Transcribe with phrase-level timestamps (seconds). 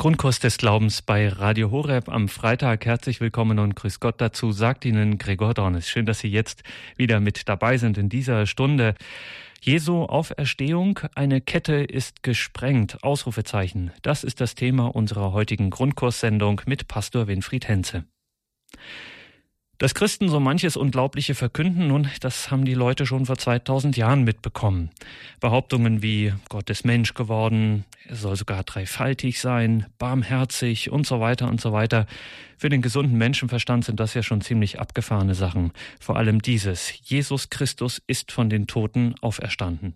[0.00, 2.86] Grundkurs des Glaubens bei Radio Horeb am Freitag.
[2.86, 5.90] Herzlich willkommen und grüß Gott dazu, sagt Ihnen Gregor Dornes.
[5.90, 6.62] Schön, dass Sie jetzt
[6.96, 8.94] wieder mit dabei sind in dieser Stunde.
[9.60, 13.04] Jesu Auferstehung, eine Kette ist gesprengt.
[13.04, 13.90] Ausrufezeichen.
[14.00, 18.06] Das ist das Thema unserer heutigen Grundkurssendung mit Pastor Winfried Henze.
[19.80, 24.24] Dass Christen so manches Unglaubliche verkünden, nun, das haben die Leute schon vor 2000 Jahren
[24.24, 24.90] mitbekommen.
[25.40, 31.48] Behauptungen wie Gott ist Mensch geworden, er soll sogar dreifaltig sein, barmherzig und so weiter
[31.48, 32.04] und so weiter.
[32.58, 35.72] Für den gesunden Menschenverstand sind das ja schon ziemlich abgefahrene Sachen.
[35.98, 39.94] Vor allem dieses, Jesus Christus ist von den Toten auferstanden.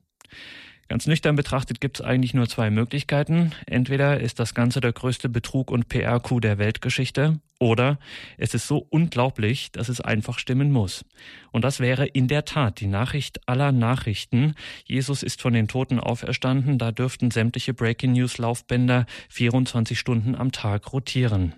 [0.88, 3.52] Ganz nüchtern betrachtet gibt es eigentlich nur zwei Möglichkeiten.
[3.66, 7.98] Entweder ist das Ganze der größte Betrug und PR-Coup der Weltgeschichte, oder
[8.37, 11.05] es ist so unglaublich, dass es einfach stimmen muss.
[11.52, 14.55] Und das wäre in der Tat die Nachricht aller Nachrichten.
[14.84, 20.53] Jesus ist von den Toten auferstanden, da dürften sämtliche Breaking News Laufbänder 24 Stunden am
[20.53, 21.55] Tag rotieren.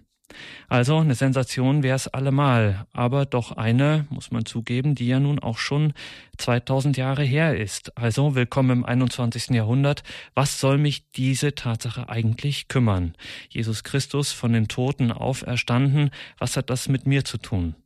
[0.68, 5.38] Also eine Sensation wäre es allemal, aber doch eine, muss man zugeben, die ja nun
[5.38, 5.92] auch schon
[6.38, 7.96] 2000 Jahre her ist.
[7.96, 9.50] Also willkommen im 21.
[9.50, 10.02] Jahrhundert.
[10.34, 13.14] Was soll mich diese Tatsache eigentlich kümmern?
[13.48, 17.76] Jesus Christus von den Toten auferstanden, was hat das mit mir zu tun?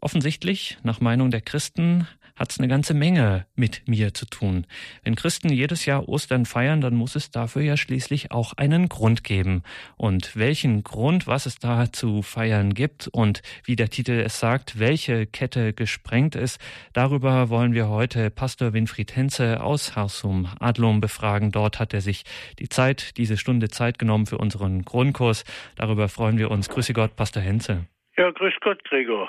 [0.00, 4.66] Offensichtlich, nach Meinung der Christen, hat es eine ganze Menge mit mir zu tun.
[5.02, 9.24] Wenn Christen jedes Jahr Ostern feiern, dann muss es dafür ja schließlich auch einen Grund
[9.24, 9.62] geben.
[9.96, 14.78] Und welchen Grund, was es da zu feiern gibt und wie der Titel es sagt,
[14.78, 16.60] welche Kette gesprengt ist,
[16.92, 21.50] darüber wollen wir heute Pastor Winfried Henze aus Harsum Adlum befragen.
[21.50, 22.24] Dort hat er sich
[22.58, 25.44] die Zeit, diese Stunde Zeit genommen für unseren Grundkurs.
[25.76, 26.68] Darüber freuen wir uns.
[26.68, 27.86] Grüße Gott, Pastor Henze.
[28.18, 29.28] Ja, grüß Gott, Gregor.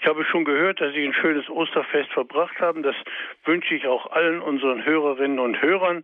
[0.00, 2.82] Ich habe schon gehört, dass Sie ein schönes Osterfest verbracht haben.
[2.82, 2.96] Das
[3.44, 6.02] wünsche ich auch allen unseren Hörerinnen und Hörern.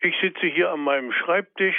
[0.00, 1.76] Ich sitze hier an meinem Schreibtisch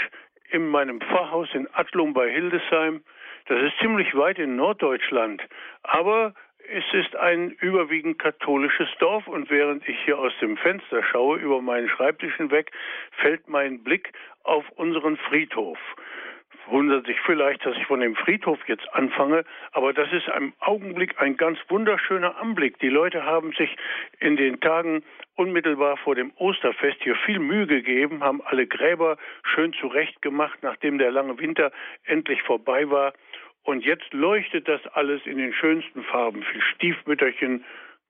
[0.49, 3.03] in meinem Pfarrhaus in Adlung bei Hildesheim.
[3.47, 5.43] Das ist ziemlich weit in Norddeutschland.
[5.83, 6.33] Aber
[6.69, 11.61] es ist ein überwiegend katholisches Dorf und während ich hier aus dem Fenster schaue, über
[11.61, 12.71] meinen Schreibtisch hinweg,
[13.17, 15.77] fällt mein Blick auf unseren Friedhof
[16.67, 21.19] wundert sich vielleicht, dass ich von dem Friedhof jetzt anfange, aber das ist im Augenblick
[21.19, 22.79] ein ganz wunderschöner Anblick.
[22.79, 23.75] Die Leute haben sich
[24.19, 25.03] in den Tagen
[25.35, 31.11] unmittelbar vor dem Osterfest hier viel Mühe gegeben, haben alle Gräber schön zurechtgemacht, nachdem der
[31.11, 31.71] lange Winter
[32.05, 33.13] endlich vorbei war.
[33.63, 36.43] Und jetzt leuchtet das alles in den schönsten Farben.
[36.43, 37.65] Viel Stiefmütterchen,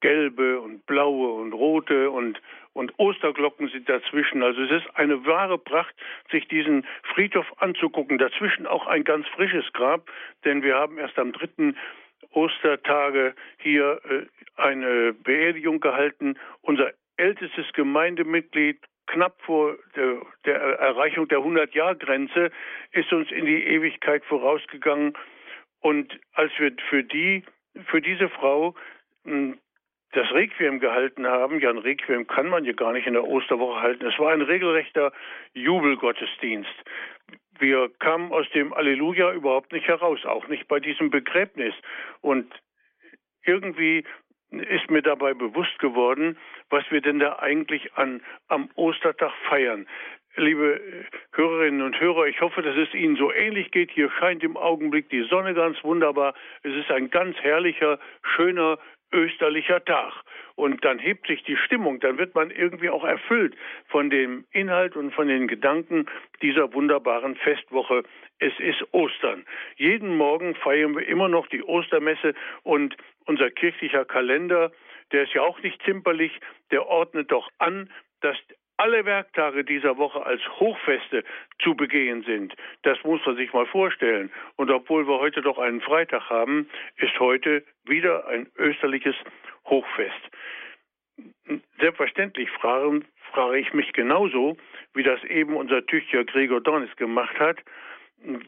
[0.06, 2.40] gelbe und blaue und rote und,
[2.74, 4.44] und Osterglocken sind dazwischen.
[4.44, 5.96] Also es ist eine wahre Pracht,
[6.30, 6.86] sich diesen
[7.16, 8.20] Friedhof anzugucken.
[8.20, 10.08] Dazwischen auch ein ganz frisches Grab,
[10.44, 11.76] denn wir haben erst am dritten
[12.34, 16.36] Ostertage hier äh, eine Beerdigung gehalten.
[16.62, 18.78] Unser ältestes Gemeindemitglied,
[19.08, 22.52] knapp vor der, der Erreichung der 100-Jahr-Grenze,
[22.92, 25.14] ist uns in die Ewigkeit vorausgegangen.
[25.80, 27.44] Und als wir für die,
[27.88, 28.76] für diese Frau
[29.24, 29.58] hm,
[30.16, 31.60] das Requiem gehalten haben.
[31.60, 34.06] Ja, ein Requiem kann man ja gar nicht in der Osterwoche halten.
[34.06, 35.12] Es war ein regelrechter
[35.54, 36.74] Jubelgottesdienst.
[37.60, 41.74] Wir kamen aus dem Alleluja überhaupt nicht heraus, auch nicht bei diesem Begräbnis.
[42.22, 42.52] Und
[43.44, 44.04] irgendwie
[44.52, 46.38] ist mir dabei bewusst geworden,
[46.70, 49.88] was wir denn da eigentlich an, am Ostertag feiern.
[50.38, 50.82] Liebe
[51.34, 53.92] Hörerinnen und Hörer, ich hoffe, dass es Ihnen so ähnlich geht.
[53.92, 56.34] Hier scheint im Augenblick die Sonne ganz wunderbar.
[56.64, 58.00] Es ist ein ganz herrlicher,
[58.36, 58.78] schöner,
[59.16, 60.14] österlicher Tag.
[60.56, 63.56] Und dann hebt sich die Stimmung, dann wird man irgendwie auch erfüllt
[63.88, 66.06] von dem Inhalt und von den Gedanken
[66.42, 68.04] dieser wunderbaren Festwoche.
[68.40, 69.46] Es ist Ostern.
[69.76, 72.34] Jeden Morgen feiern wir immer noch die Ostermesse
[72.64, 74.72] und unser kirchlicher Kalender,
[75.12, 76.40] der ist ja auch nicht zimperlich,
[76.72, 77.90] der ordnet doch an,
[78.22, 78.38] dass
[78.78, 81.24] alle Werktage dieser Woche als Hochfeste
[81.60, 82.54] zu begehen sind.
[82.84, 84.32] Das muss man sich mal vorstellen.
[84.56, 89.16] Und obwohl wir heute doch einen Freitag haben, ist heute wieder ein österliches
[89.66, 90.30] Hochfest.
[91.80, 94.58] Selbstverständlich frage, frage ich mich genauso,
[94.94, 97.58] wie das eben unser Tüchter Gregor Dornis gemacht hat,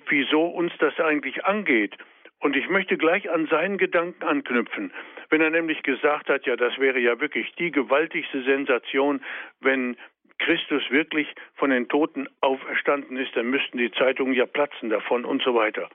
[0.10, 1.96] wieso uns das eigentlich angeht.
[2.40, 4.94] Und ich möchte gleich an seinen Gedanken anknüpfen.
[5.30, 9.22] Wenn er nämlich gesagt hat, ja, das wäre ja wirklich die gewaltigste Sensation,
[9.60, 9.98] wenn
[10.40, 15.42] Christus wirklich von den Toten auferstanden ist, dann müssten die Zeitungen ja platzen davon und
[15.42, 15.90] so weiter.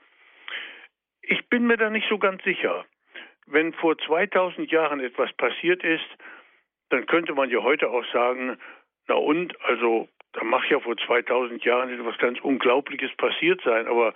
[1.21, 2.85] Ich bin mir da nicht so ganz sicher.
[3.45, 6.05] Wenn vor 2000 Jahren etwas passiert ist,
[6.89, 8.57] dann könnte man ja heute auch sagen,
[9.07, 14.13] na und, also da mag ja vor 2000 Jahren etwas ganz Unglaubliches passiert sein, aber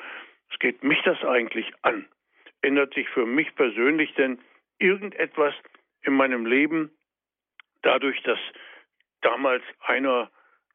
[0.51, 2.05] es geht mich das eigentlich an?
[2.61, 4.39] Ändert sich für mich persönlich denn
[4.79, 5.53] irgendetwas
[6.01, 6.91] in meinem Leben
[7.81, 8.39] dadurch, dass
[9.21, 10.29] damals einer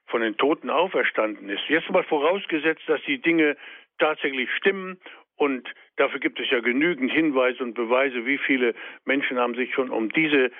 [0.07, 1.63] von den Toten auferstanden ist.
[1.69, 3.57] Jetzt mal vorausgesetzt, dass die Dinge
[3.99, 4.99] tatsächlich stimmen
[5.37, 8.75] und dafür gibt es ja genügend Hinweise und Beweise, wie viele
[9.05, 10.51] Menschen haben sich schon um diese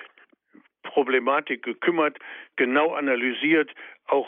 [0.83, 2.17] Problematik gekümmert,
[2.55, 3.71] genau analysiert,
[4.07, 4.27] auch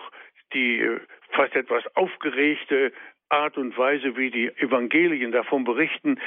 [0.54, 1.00] die äh,
[1.31, 2.94] fast etwas aufgeregte
[3.30, 6.19] Art und Weise, wie die Evangelien davon berichten,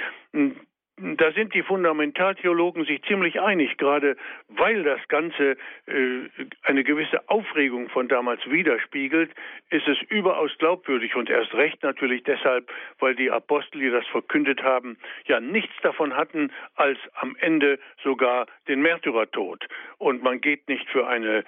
[1.16, 4.16] da sind die Fundamentaltheologen sich ziemlich einig, gerade
[4.48, 5.56] weil das Ganze
[5.86, 6.28] äh,
[6.62, 9.30] eine gewisse Aufregung von damals widerspiegelt,
[9.70, 14.62] ist es überaus glaubwürdig und erst recht natürlich deshalb, weil die Apostel, die das verkündet
[14.62, 19.66] haben, ja nichts davon hatten, als am Ende sogar den Märtyrertod.
[19.98, 21.44] Und man geht nicht für eine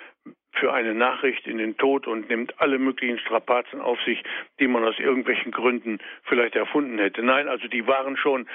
[0.53, 4.23] für eine Nachricht in den Tod und nimmt alle möglichen Strapazen auf sich,
[4.59, 7.23] die man aus irgendwelchen Gründen vielleicht erfunden hätte.
[7.23, 8.49] Nein, also die waren schon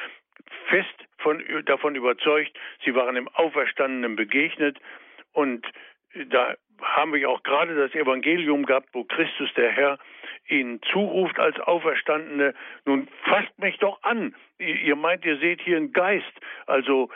[0.67, 4.79] fest von, davon überzeugt, sie waren dem Auferstandenen begegnet
[5.33, 5.65] und
[6.29, 9.97] da haben wir auch gerade das Evangelium gehabt, wo Christus der Herr
[10.47, 12.53] ihnen zuruft als Auferstandene,
[12.85, 14.35] nun fasst mich doch an.
[14.59, 16.31] Ihr meint, ihr seht hier einen Geist.
[16.67, 17.09] Also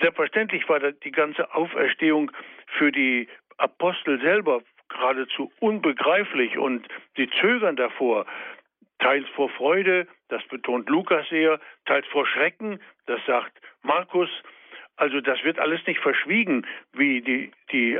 [0.00, 2.30] selbstverständlich war die ganze Auferstehung
[2.78, 6.86] für die Apostel selber geradezu unbegreiflich und
[7.16, 8.26] sie zögern davor
[9.00, 14.30] teils vor Freude, das betont Lukas sehr, teils vor Schrecken, das sagt Markus.
[14.96, 17.98] Also das wird alles nicht verschwiegen, wie die, die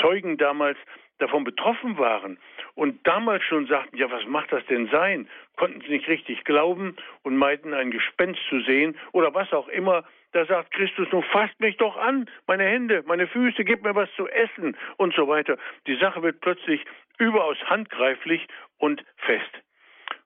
[0.00, 0.76] Zeugen damals
[1.18, 2.36] davon betroffen waren
[2.74, 5.28] und damals schon sagten, ja, was macht das denn sein?
[5.56, 10.04] Konnten sie nicht richtig glauben und meinten, ein Gespenst zu sehen oder was auch immer.
[10.32, 14.08] Da sagt Christus, nun fasst mich doch an, meine Hände, meine Füße, gib mir was
[14.16, 15.58] zu essen und so weiter.
[15.86, 16.84] Die Sache wird plötzlich
[17.18, 18.48] überaus handgreiflich
[18.78, 19.62] und fest.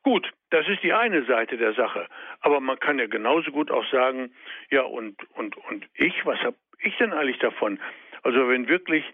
[0.07, 2.07] Gut, das ist die eine Seite der Sache.
[2.39, 4.33] Aber man kann ja genauso gut auch sagen,
[4.71, 7.81] ja, und, und, und ich, was habe ich denn eigentlich davon?
[8.23, 9.05] Also wenn wirklich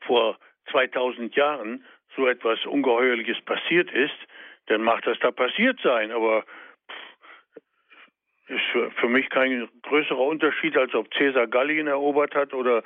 [0.00, 0.38] vor
[0.70, 1.84] 2000 Jahren
[2.16, 4.16] so etwas Ungeheuerliches passiert ist,
[4.68, 6.12] dann mag das da passiert sein.
[6.12, 6.46] Aber
[8.48, 12.78] ist für, für mich kein größerer Unterschied, als ob Caesar Gallien erobert hat oder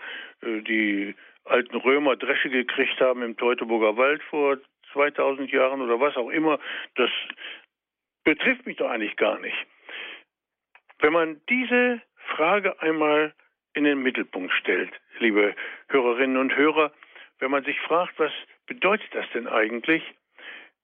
[0.43, 1.15] äh, die
[1.45, 4.59] alten Römer Dresche gekriegt haben im Teutoburger Wald vor
[4.93, 6.59] 2000 Jahren oder was auch immer,
[6.97, 7.11] das
[8.25, 9.57] betrifft mich doch eigentlich gar nicht.
[11.01, 12.03] Wenn man diese
[12.37, 13.35] Frage einmal
[13.75, 15.55] in den Mittelpunkt stellt, liebe
[15.89, 16.93] Hörerinnen und Hörer,
[17.39, 18.33] wenn man sich fragt, was
[18.67, 20.03] bedeutet das denn eigentlich,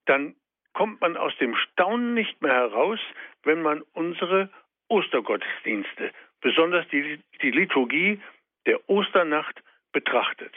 [0.07, 0.35] dann
[0.73, 3.00] kommt man aus dem Staunen nicht mehr heraus,
[3.43, 4.50] wenn man unsere
[4.89, 8.21] Ostergottesdienste, besonders die, die Liturgie
[8.67, 9.62] der Osternacht
[9.93, 10.53] betrachtet.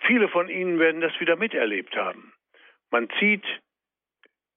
[0.00, 2.32] Viele von Ihnen werden das wieder miterlebt haben.
[2.90, 3.44] Man zieht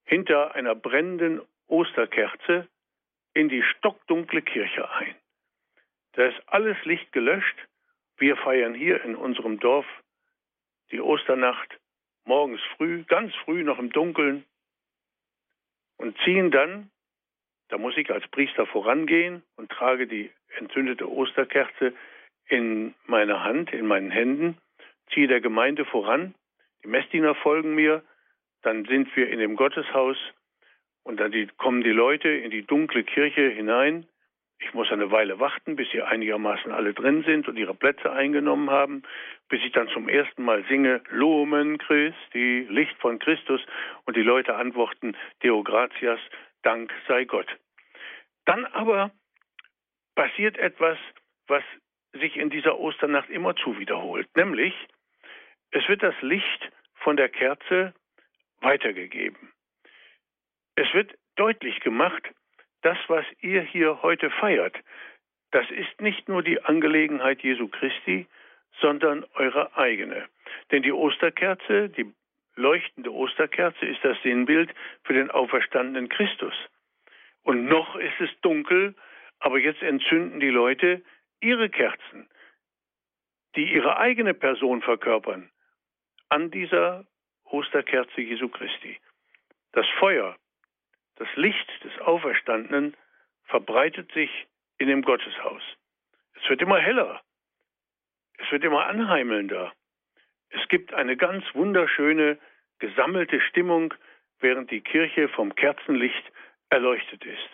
[0.06, 2.68] hinter einer brennenden Osterkerze
[3.34, 5.16] in die stockdunkle Kirche ein.
[6.14, 7.56] Da ist alles Licht gelöscht.
[8.18, 9.86] Wir feiern hier in unserem Dorf
[10.92, 11.80] die Osternacht
[12.26, 14.44] morgens früh, ganz früh noch im Dunkeln
[15.98, 16.90] und ziehen dann,
[17.70, 21.94] da muss ich als Priester vorangehen und trage die entzündete Osterkerze
[22.48, 24.58] in meiner Hand, in meinen Händen
[25.14, 26.36] ziehe der Gemeinde voran,
[26.84, 28.04] die Messdiener folgen mir,
[28.62, 30.18] dann sind wir in dem Gotteshaus
[31.04, 34.06] und dann die, kommen die Leute in die dunkle Kirche hinein.
[34.62, 38.70] Ich muss eine Weile warten, bis sie einigermaßen alle drin sind und ihre Plätze eingenommen
[38.70, 39.04] haben,
[39.48, 43.62] bis ich dann zum ersten Mal singe Lumen Christi, Licht von Christus
[44.06, 46.20] und die Leute antworten Deo gratias,
[46.62, 47.48] Dank sei Gott.
[48.46, 49.12] Dann aber
[50.16, 50.98] passiert etwas,
[51.48, 51.64] was
[52.12, 54.74] sich in dieser Osternacht immer zu wiederholt, nämlich
[55.72, 57.94] es wird das Licht von der Kerze
[58.62, 59.52] weitergegeben.
[60.76, 62.24] Es wird deutlich gemacht,
[62.82, 64.76] das, was ihr hier heute feiert,
[65.52, 68.28] das ist nicht nur die Angelegenheit Jesu Christi,
[68.80, 70.28] sondern eure eigene.
[70.72, 72.14] Denn die Osterkerze, die
[72.56, 74.74] leuchtende Osterkerze, ist das Sinnbild
[75.04, 76.54] für den auferstandenen Christus.
[77.44, 78.96] Und noch ist es dunkel,
[79.40, 81.02] aber jetzt entzünden die Leute
[81.42, 82.30] ihre Kerzen,
[83.56, 85.50] die ihre eigene Person verkörpern
[86.30, 87.06] an dieser
[87.46, 89.00] Osterkerze Jesu Christi.
[89.74, 90.36] Das Feuer,
[91.16, 92.96] das Licht des Auferstandenen
[93.46, 95.64] verbreitet sich in dem Gotteshaus.
[96.42, 97.22] Es wird immer heller.
[98.38, 99.74] Es wird immer anheimelnder.
[100.50, 102.40] Es gibt eine ganz wunderschöne,
[102.80, 103.94] gesammelte Stimmung,
[104.40, 106.32] während die Kirche vom Kerzenlicht
[106.70, 107.50] erleuchtet ist.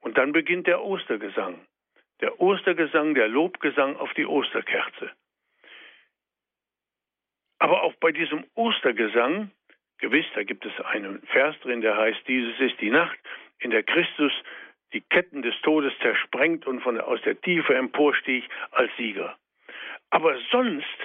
[0.00, 1.66] Und dann beginnt der Ostergesang.
[2.20, 5.10] Der Ostergesang, der Lobgesang auf die Osterkerze.
[7.62, 9.52] Aber auch bei diesem Ostergesang,
[9.98, 13.16] gewiss, da gibt es einen Vers drin, der heißt, dieses ist die Nacht,
[13.60, 14.32] in der Christus
[14.92, 19.36] die Ketten des Todes zersprengt und von, aus der Tiefe emporstieg als Sieger.
[20.10, 20.98] Aber sonst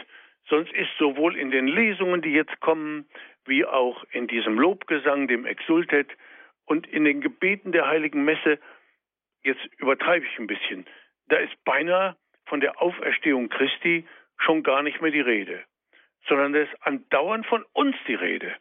[0.50, 3.06] sonst ist sowohl in den Lesungen, die jetzt kommen,
[3.46, 6.10] wie auch in diesem Lobgesang, dem Exultet
[6.66, 8.58] und in den Gebeten der heiligen Messe,
[9.44, 10.88] jetzt übertreibe ich ein bisschen,
[11.28, 14.08] da ist beinahe von der Auferstehung Christi
[14.40, 15.64] schon gar nicht mehr die Rede,
[16.28, 18.56] sondern da ist andauernd von uns die Rede.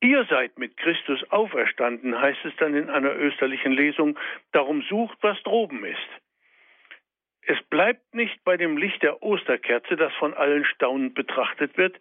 [0.00, 4.18] Ihr seid mit Christus auferstanden, heißt es dann in einer österlichen Lesung,
[4.52, 6.08] darum sucht, was droben ist.
[7.42, 11.98] Es bleibt nicht bei dem Licht der Osterkerze, das von allen staunend betrachtet wird,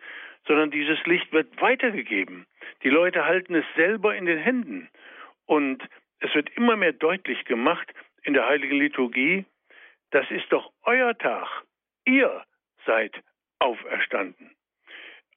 [0.47, 2.45] sondern dieses Licht wird weitergegeben.
[2.83, 4.89] Die Leute halten es selber in den Händen.
[5.45, 5.83] Und
[6.19, 9.45] es wird immer mehr deutlich gemacht in der heiligen Liturgie,
[10.11, 11.47] das ist doch euer Tag.
[12.05, 12.43] Ihr
[12.85, 13.21] seid
[13.59, 14.51] auferstanden.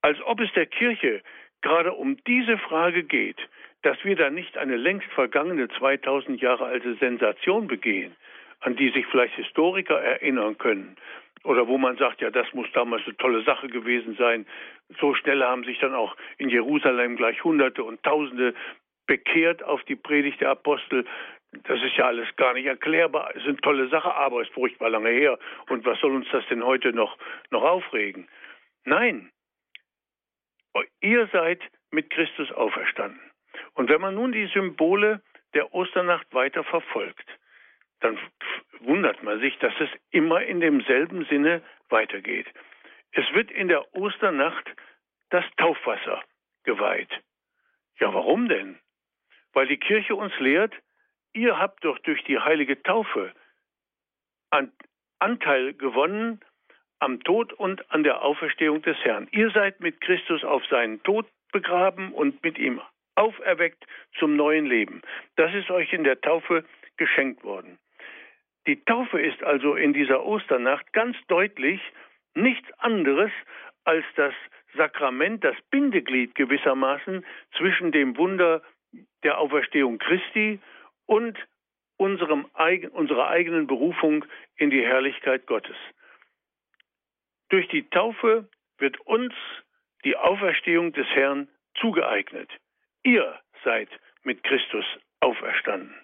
[0.02, 1.22] Als ob es der Kirche
[1.60, 3.38] gerade um diese Frage geht,
[3.82, 8.14] dass wir da nicht eine längst vergangene 2000 Jahre alte Sensation begehen,
[8.60, 10.96] an die sich vielleicht Historiker erinnern können,
[11.44, 14.46] oder wo man sagt, ja, das muss damals eine tolle Sache gewesen sein.
[15.00, 18.54] So schnell haben sich dann auch in Jerusalem gleich Hunderte und Tausende
[19.06, 21.04] bekehrt auf die Predigt der Apostel.
[21.52, 23.30] Das ist ja alles gar nicht erklärbar.
[23.30, 25.38] Es ist eine tolle Sache, aber es ist furchtbar lange her.
[25.68, 27.16] Und was soll uns das denn heute noch,
[27.50, 28.28] noch aufregen?
[28.84, 29.30] Nein,
[31.00, 33.20] ihr seid mit Christus auferstanden.
[33.74, 35.22] Und wenn man nun die Symbole
[35.54, 37.26] der Osternacht weiter verfolgt,
[38.00, 38.18] dann
[38.80, 42.46] wundert man sich, dass es immer in demselben Sinne weitergeht.
[43.12, 44.70] Es wird in der Osternacht
[45.30, 46.22] das Taufwasser
[46.64, 47.10] geweiht.
[47.98, 48.78] Ja, warum denn?
[49.52, 50.74] Weil die Kirche uns lehrt,
[51.38, 53.32] ihr habt doch durch die heilige Taufe
[55.20, 56.40] Anteil gewonnen
[57.00, 59.28] am Tod und an der Auferstehung des Herrn.
[59.30, 62.80] Ihr seid mit Christus auf seinen Tod begraben und mit ihm
[63.14, 63.84] auferweckt
[64.18, 65.02] zum neuen Leben.
[65.36, 66.64] Das ist euch in der Taufe
[66.96, 67.78] geschenkt worden.
[68.66, 71.80] Die Taufe ist also in dieser Osternacht ganz deutlich
[72.34, 73.30] nichts anderes
[73.84, 74.34] als das
[74.76, 77.24] Sakrament, das Bindeglied gewissermaßen
[77.56, 78.62] zwischen dem Wunder
[79.22, 80.60] der Auferstehung Christi
[81.08, 81.38] und
[81.96, 82.44] unserem,
[82.92, 84.24] unserer eigenen Berufung
[84.56, 85.76] in die Herrlichkeit Gottes.
[87.48, 89.34] Durch die Taufe wird uns
[90.04, 91.48] die Auferstehung des Herrn
[91.80, 92.50] zugeeignet.
[93.02, 93.88] Ihr seid
[94.22, 94.84] mit Christus
[95.20, 95.94] auferstanden.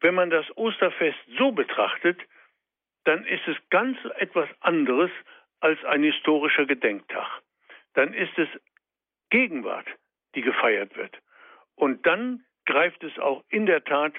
[0.00, 2.18] Wenn man das Osterfest so betrachtet,
[3.04, 5.10] dann ist es ganz etwas anderes
[5.58, 7.42] als ein historischer Gedenktag.
[7.94, 8.48] Dann ist es
[9.30, 9.86] Gegenwart,
[10.34, 11.18] die gefeiert wird.
[11.74, 14.14] Und dann greift es auch in der Tat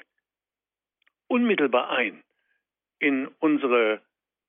[1.26, 2.22] unmittelbar ein
[2.98, 4.02] in unsere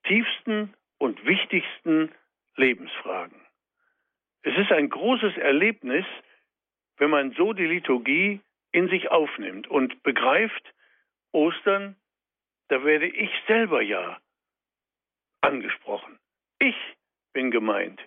[0.03, 2.11] tiefsten und wichtigsten
[2.57, 3.39] Lebensfragen.
[4.41, 6.05] Es ist ein großes Erlebnis,
[6.97, 8.41] wenn man so die Liturgie
[8.73, 10.73] in sich aufnimmt und begreift,
[11.31, 11.95] Ostern,
[12.67, 14.19] da werde ich selber ja
[15.39, 16.19] angesprochen.
[16.59, 16.75] Ich
[17.31, 18.01] bin gemeint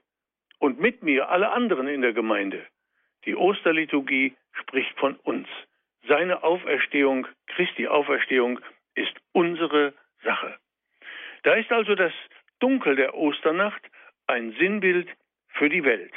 [0.58, 2.66] und mit mir alle anderen in der Gemeinde.
[3.24, 5.48] Die Osterliturgie spricht von uns.
[6.08, 8.60] Seine Auferstehung, Christi Auferstehung,
[8.94, 10.58] ist unsere Sache.
[11.42, 12.12] Da ist also das
[12.60, 13.82] Dunkel der Osternacht
[14.26, 15.08] ein Sinnbild
[15.48, 16.12] für die Welt.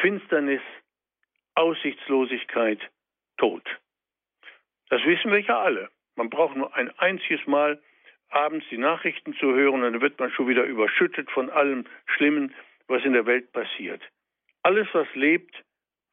[0.00, 0.62] Finsternis,
[1.54, 2.80] Aussichtslosigkeit,
[3.36, 3.62] Tod.
[4.88, 5.90] Das wissen wir ja alle.
[6.16, 7.80] Man braucht nur ein einziges Mal
[8.28, 12.54] abends die Nachrichten zu hören und dann wird man schon wieder überschüttet von allem Schlimmen,
[12.88, 14.02] was in der Welt passiert.
[14.62, 15.54] Alles, was lebt,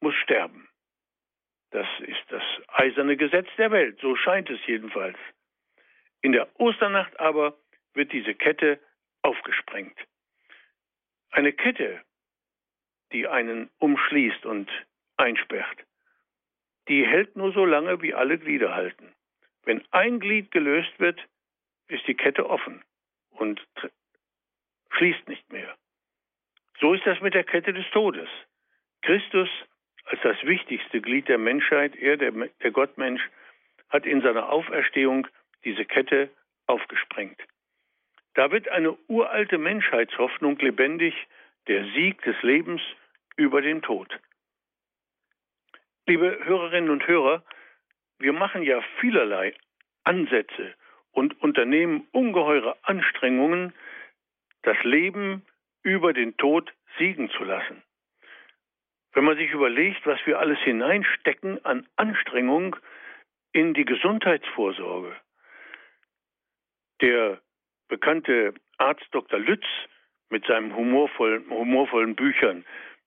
[0.00, 0.69] muss sterben.
[1.70, 5.18] Das ist das eiserne Gesetz der Welt, so scheint es jedenfalls.
[6.22, 7.56] In der Osternacht aber
[7.94, 8.80] wird diese Kette
[9.22, 9.96] aufgesprengt.
[11.30, 12.02] Eine Kette,
[13.12, 14.70] die einen umschließt und
[15.16, 15.78] einsperrt,
[16.88, 19.12] die hält nur so lange, wie alle Glieder halten.
[19.62, 21.20] Wenn ein Glied gelöst wird,
[21.88, 22.82] ist die Kette offen
[23.30, 23.64] und
[24.90, 25.76] schließt nicht mehr.
[26.80, 28.28] So ist das mit der Kette des Todes.
[29.02, 29.48] Christus
[30.10, 33.22] als das wichtigste Glied der Menschheit, er, der, der Gottmensch,
[33.88, 35.26] hat in seiner Auferstehung
[35.64, 36.30] diese Kette
[36.66, 37.40] aufgesprengt.
[38.34, 41.14] Da wird eine uralte Menschheitshoffnung lebendig,
[41.68, 42.80] der Sieg des Lebens
[43.36, 44.18] über den Tod.
[46.06, 47.44] Liebe Hörerinnen und Hörer,
[48.18, 49.54] wir machen ja vielerlei
[50.02, 50.74] Ansätze
[51.12, 53.72] und unternehmen ungeheure Anstrengungen,
[54.62, 55.46] das Leben
[55.82, 57.82] über den Tod siegen zu lassen.
[59.12, 62.76] Wenn man sich überlegt, was wir alles hineinstecken an Anstrengung
[63.52, 65.16] in die Gesundheitsvorsorge.
[67.00, 67.40] Der
[67.88, 69.40] bekannte Arzt Dr.
[69.40, 69.64] Lütz
[70.28, 72.64] mit seinen humorvollen, humorvollen Büchern,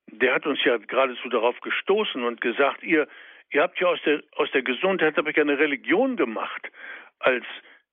[0.07, 3.07] der hat uns ja geradezu darauf gestoßen und gesagt, ihr
[3.53, 6.72] Ihr habt ja aus der, aus der Gesundheit habt ihr eine Religion gemacht,
[7.19, 7.45] als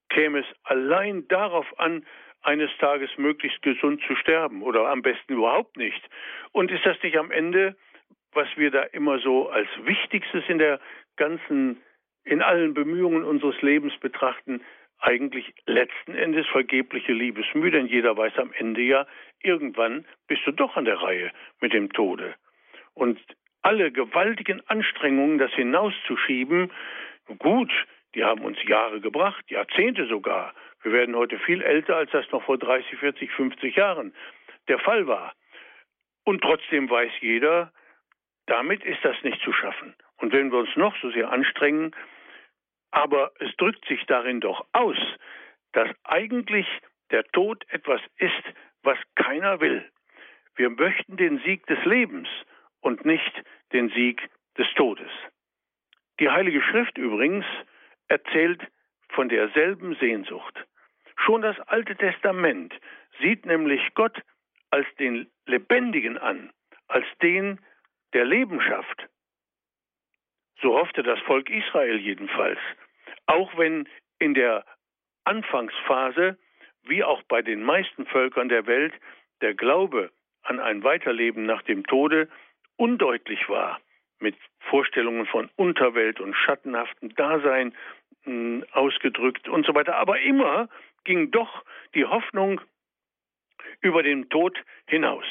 [0.09, 2.05] käme es allein darauf an,
[2.43, 6.01] eines Tages möglichst gesund zu sterben oder am besten überhaupt nicht.
[6.53, 7.77] Und ist das nicht am Ende,
[8.33, 10.81] was wir da immer so als Wichtigstes in der
[11.17, 11.83] ganzen,
[12.25, 14.63] in allen Bemühungen unseres Lebens betrachten,
[15.01, 19.07] eigentlich letzten Endes vergebliche Liebesmühe, denn jeder weiß am Ende ja,
[19.43, 22.35] irgendwann bist du doch an der Reihe mit dem Tode.
[22.95, 23.19] Und
[23.63, 26.71] alle gewaltigen Anstrengungen, das hinauszuschieben,
[27.39, 27.73] gut,
[28.15, 30.55] die haben uns Jahre gebracht, Jahrzehnte sogar.
[30.83, 34.15] Wir werden heute viel älter, als das noch vor 30, 40, 50 Jahren
[34.69, 35.35] der Fall war.
[36.25, 37.73] Und trotzdem weiß jeder,
[38.51, 39.95] damit ist das nicht zu schaffen.
[40.17, 41.95] Und wenn wir uns noch so sehr anstrengen,
[42.91, 44.99] aber es drückt sich darin doch aus,
[45.73, 46.67] dass eigentlich
[47.13, 48.43] der Tod etwas ist,
[48.83, 49.89] was keiner will.
[50.57, 52.29] Wir möchten den Sieg des Lebens
[52.81, 53.33] und nicht
[53.73, 54.29] den Sieg
[54.59, 55.11] des Todes.
[56.19, 57.47] Die Heilige Schrift übrigens
[58.09, 58.61] erzählt
[59.11, 60.67] von derselben Sehnsucht.
[61.25, 62.75] Schon das Alte Testament
[63.21, 64.21] sieht nämlich Gott
[64.71, 66.51] als den Lebendigen an,
[66.89, 67.61] als den,
[68.13, 69.09] der Leben schafft.
[70.63, 72.59] So hoffte das Volk Israel jedenfalls.
[73.27, 73.89] Auch wenn
[74.19, 74.65] in der
[75.25, 76.39] Anfangsphase,
[76.83, 78.93] wie auch bei den meisten Völkern der Welt,
[79.41, 80.11] der Glaube
[80.43, 82.29] an ein Weiterleben nach dem Tode
[82.77, 83.81] undeutlich war,
[84.19, 87.75] mit Vorstellungen von Unterwelt und schattenhaftem Dasein
[88.25, 89.97] mh, hm, ausgedrückt und so weiter.
[89.97, 90.69] Aber immer
[91.05, 91.65] ging doch
[91.95, 92.61] die Hoffnung
[93.81, 95.25] über den Tod hinaus.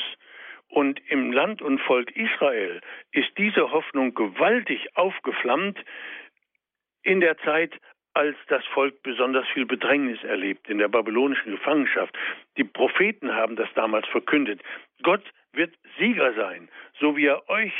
[0.70, 5.80] Und im Land und Volk Israel ist diese Hoffnung gewaltig aufgeflammt
[7.04, 7.74] in der Zeit,
[8.14, 12.16] als das Volk besonders viel Bedrängnis erlebt in der babylonischen Gefangenschaft.
[12.58, 14.62] Die Propheten haben das damals verkündet.
[15.04, 15.24] Gott
[15.54, 17.74] wird Sieger sein, so wie er euch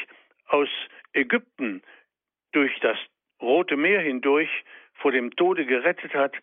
[0.48, 0.70] aus
[1.14, 1.82] Ägypten
[2.52, 2.98] durch das
[3.42, 4.50] Rote Meer hindurch
[4.96, 6.36] vor dem Tode gerettet hat,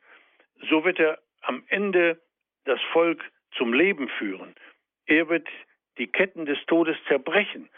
[0.71, 2.21] so wird er am Ende
[2.65, 3.23] das Volk
[3.57, 4.55] zum Leben führen.
[5.07, 5.49] Er wird
[5.99, 7.69] die Ketten des Todes zerbrechen.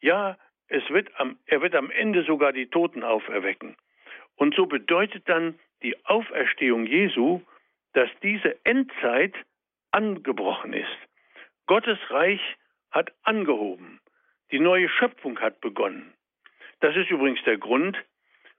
[0.00, 0.36] Ja,
[0.68, 3.76] es wird am, er wird am Ende sogar die Toten auferwecken.
[4.36, 7.40] Und so bedeutet dann die Auferstehung Jesu,
[7.92, 9.34] dass diese Endzeit
[9.90, 10.98] angebrochen ist.
[11.66, 12.40] Gottes Reich
[12.90, 14.00] hat angehoben.
[14.50, 16.14] Die neue Schöpfung hat begonnen.
[16.80, 17.96] Das ist übrigens der Grund,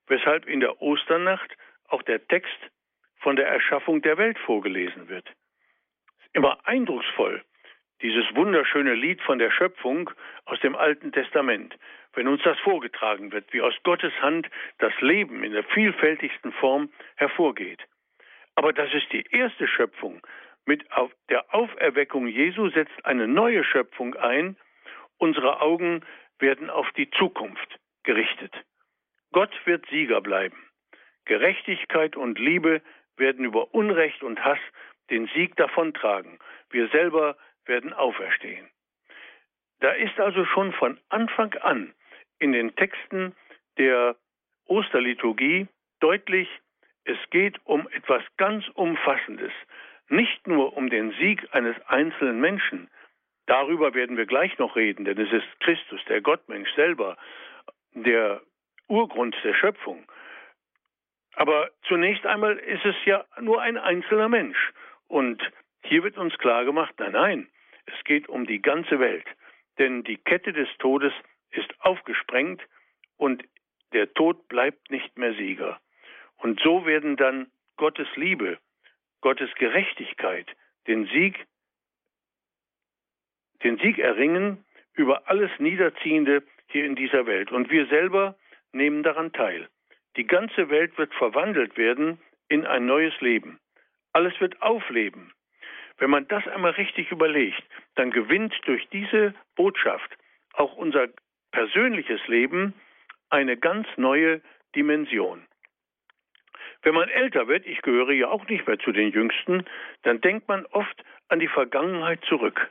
[0.08, 1.56] weshalb in der Osternacht
[1.88, 2.58] auch der Text
[3.20, 5.28] von der Erschaffung der Welt vorgelesen wird.
[6.34, 7.44] Immer eindrucksvoll,
[8.02, 10.10] dieses wunderschöne Lied von der Schöpfung
[10.46, 11.78] aus dem Alten Testament,
[12.14, 14.48] wenn uns das vorgetragen wird, wie aus Gottes Hand
[14.80, 17.82] das Leben in der vielfältigsten Form hervorgeht.
[18.56, 20.22] Aber das ist die erste Schöpfung.
[20.66, 20.86] Mit
[21.30, 24.58] der Auferweckung Jesu setzt eine neue Schöpfung ein.
[25.18, 26.02] Unsere Augen
[26.40, 28.54] werden auf die Zukunft gerichtet.
[29.32, 30.58] Gott wird Sieger bleiben.
[31.26, 32.82] Gerechtigkeit und Liebe
[33.18, 34.60] werden über Unrecht und Hass
[35.10, 36.40] den Sieg davontragen.
[36.70, 37.36] Wir selber
[37.70, 38.68] werden auferstehen.
[39.80, 41.94] Da ist also schon von Anfang an
[42.40, 43.34] in den Texten
[43.78, 44.18] der
[44.66, 45.68] Osterliturgie
[46.02, 46.50] deutlich,
[47.06, 49.54] es geht um etwas ganz Umfassendes,
[50.10, 52.90] nicht nur um den Sieg eines einzelnen Menschen.
[53.46, 57.18] Darüber werden wir gleich noch reden, denn es ist Christus, der Gottmensch selber,
[57.94, 58.42] der
[58.88, 60.06] Urgrund der Schöpfung.
[61.36, 64.74] Aber zunächst einmal ist es ja nur ein einzelner Mensch.
[65.08, 65.42] Und
[65.84, 67.48] hier wird uns klar gemacht, nein, nein,
[67.94, 69.26] es geht um die ganze Welt.
[69.78, 71.14] Denn die Kette des Todes
[71.52, 72.62] ist aufgesprengt
[73.18, 73.44] und
[73.94, 75.80] der Tod bleibt nicht mehr Sieger.
[76.38, 78.60] Und so werden dann Gottes Liebe,
[79.22, 80.48] Gottes Gerechtigkeit
[80.88, 81.46] den Sieg,
[83.64, 87.52] den Sieg erringen über alles Niederziehende hier in dieser Welt.
[87.52, 88.36] Und wir selber
[88.72, 89.70] nehmen daran teil.
[90.16, 93.60] Die ganze Welt wird verwandelt werden in ein neues Leben.
[94.14, 95.32] Alles wird aufleben.
[96.00, 97.62] Wenn man das einmal richtig überlegt,
[97.96, 100.18] dann gewinnt durch diese Botschaft
[100.54, 101.08] auch unser
[101.52, 102.74] persönliches Leben
[103.30, 104.42] eine ganz neue
[104.76, 105.46] Dimension.
[106.82, 109.66] Wenn man älter wird, ich gehöre ja auch nicht mehr zu den Jüngsten,
[110.04, 112.70] dann denkt man oft an die Vergangenheit zurück.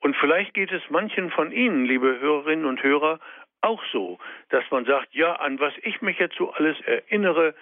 [0.00, 3.20] Und vielleicht geht es manchen von Ihnen, liebe Hörerinnen und Hörer,
[3.60, 4.18] auch so,
[4.50, 7.54] dass man sagt, ja, an was ich mich jetzt so alles erinnere,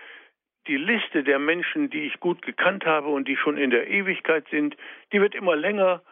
[0.67, 4.47] die Liste der Menschen, die ich gut gekannt habe und die schon in der Ewigkeit
[4.51, 4.77] sind,
[5.13, 6.03] die wird immer länger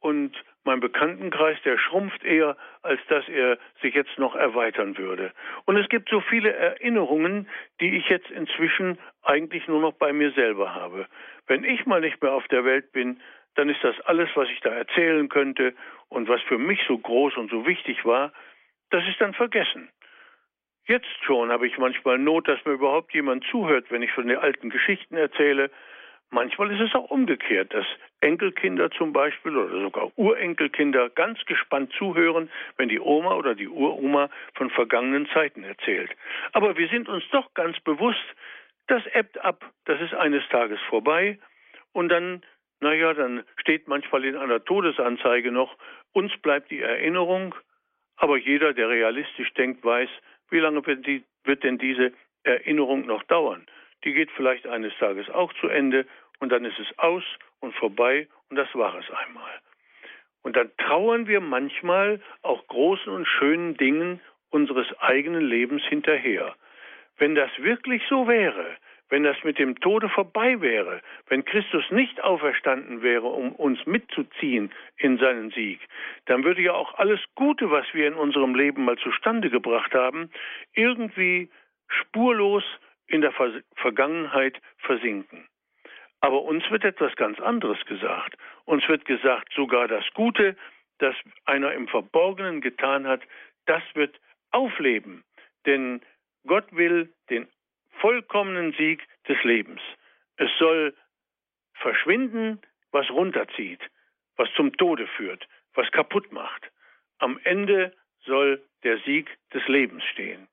[0.00, 5.32] und mein Bekanntenkreis, der schrumpft eher, als dass er sich jetzt noch erweitern würde.
[5.64, 7.48] Und es gibt so viele Erinnerungen,
[7.80, 11.06] die ich jetzt inzwischen eigentlich nur noch bei mir selber habe.
[11.46, 13.20] Wenn ich mal nicht mehr auf der Welt bin,
[13.54, 15.74] dann ist das alles, was ich da erzählen könnte
[16.08, 18.32] und was für mich so groß und so wichtig war,
[18.90, 19.88] das ist dann vergessen.
[20.86, 24.38] Jetzt schon habe ich manchmal Not, dass mir überhaupt jemand zuhört, wenn ich von den
[24.38, 25.70] alten Geschichten erzähle.
[26.30, 27.86] Manchmal ist es auch umgekehrt, dass
[28.20, 34.30] Enkelkinder zum Beispiel oder sogar Urenkelkinder ganz gespannt zuhören, wenn die Oma oder die Uroma
[34.54, 36.10] von vergangenen Zeiten erzählt.
[36.52, 38.24] Aber wir sind uns doch ganz bewusst,
[38.86, 41.38] das ebbt ab, das ist eines Tages vorbei
[41.92, 42.42] und dann,
[42.80, 45.76] naja, dann steht manchmal in einer Todesanzeige noch,
[46.12, 47.54] uns bleibt die Erinnerung,
[48.16, 50.10] aber jeder, der realistisch denkt, weiß,
[50.50, 53.66] wie lange wird, die, wird denn diese Erinnerung noch dauern?
[54.04, 56.06] Die geht vielleicht eines Tages auch zu Ende
[56.38, 57.24] und dann ist es aus
[57.60, 59.60] und vorbei und das war es einmal.
[60.42, 66.54] Und dann trauern wir manchmal auch großen und schönen Dingen unseres eigenen Lebens hinterher.
[67.18, 68.76] Wenn das wirklich so wäre,
[69.10, 74.72] wenn das mit dem Tode vorbei wäre, wenn Christus nicht auferstanden wäre, um uns mitzuziehen
[74.96, 75.80] in seinen Sieg,
[76.26, 80.30] dann würde ja auch alles Gute, was wir in unserem Leben mal zustande gebracht haben,
[80.74, 81.50] irgendwie
[81.88, 82.64] spurlos
[83.06, 83.32] in der
[83.74, 85.46] Vergangenheit versinken.
[86.20, 88.36] Aber uns wird etwas ganz anderes gesagt.
[88.64, 90.56] Uns wird gesagt, sogar das Gute,
[90.98, 93.22] das einer im Verborgenen getan hat,
[93.66, 94.20] das wird
[94.50, 95.24] aufleben.
[95.66, 96.00] Denn
[96.46, 97.48] Gott will den
[98.00, 99.80] vollkommenen Sieg des Lebens.
[100.36, 100.94] Es soll
[101.74, 102.60] verschwinden,
[102.92, 103.80] was runterzieht,
[104.36, 106.70] was zum Tode führt, was kaputt macht.
[107.18, 107.92] Am Ende
[108.24, 110.48] soll der Sieg des Lebens stehen.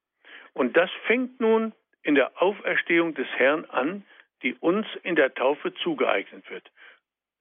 [0.54, 4.06] Und das fängt nun in der Auferstehung des Herrn an,
[4.44, 6.70] die uns in der Taufe zugeeignet wird.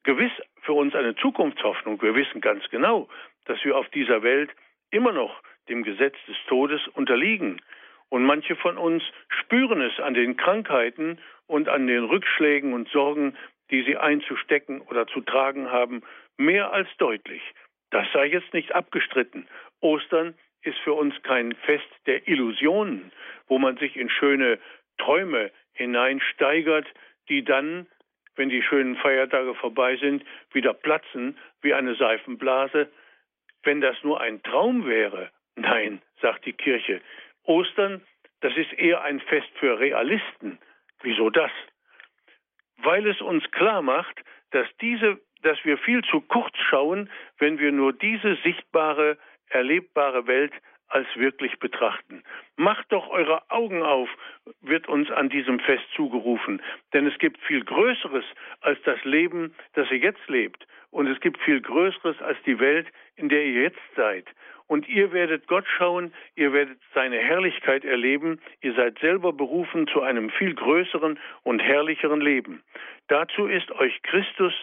[0.04, 2.00] Gewiss für uns eine Zukunftshoffnung.
[2.00, 3.08] Wir wissen ganz genau,
[3.46, 4.50] dass wir auf dieser Welt
[4.90, 7.60] immer noch dem Gesetz des Todes unterliegen.
[8.08, 13.36] Und manche von uns spüren es an den Krankheiten und an den Rückschlägen und Sorgen,
[13.70, 16.02] die sie einzustecken oder zu tragen haben,
[16.36, 17.42] mehr als deutlich.
[17.90, 19.48] Das sei jetzt nicht abgestritten.
[19.80, 23.12] Ostern ist für uns kein Fest der Illusionen,
[23.46, 24.58] wo man sich in schöne
[24.98, 26.86] Träume hineinsteigert,
[27.28, 27.86] die dann,
[28.34, 32.88] wenn die schönen Feiertage vorbei sind, wieder platzen wie eine Seifenblase.
[33.62, 37.00] Wenn das nur ein Traum wäre, nein, sagt die Kirche,
[37.46, 38.02] Ostern,
[38.40, 40.58] das ist eher ein Fest für Realisten.
[41.02, 41.50] Wieso das?
[42.78, 47.72] Weil es uns klar macht, dass diese, dass wir viel zu kurz schauen, wenn wir
[47.72, 50.52] nur diese sichtbare, erlebbare Welt
[50.88, 52.22] als wirklich betrachten.
[52.56, 54.08] Macht doch eure Augen auf,
[54.60, 56.62] wird uns an diesem Fest zugerufen.
[56.92, 58.24] Denn es gibt viel Größeres
[58.60, 60.66] als das Leben, das ihr jetzt lebt.
[60.90, 64.26] Und es gibt viel Größeres als die Welt, in der ihr jetzt seid.
[64.68, 70.02] Und ihr werdet Gott schauen, ihr werdet seine Herrlichkeit erleben, ihr seid selber berufen zu
[70.02, 72.62] einem viel größeren und herrlicheren Leben.
[73.08, 74.54] Dazu ist euch Christus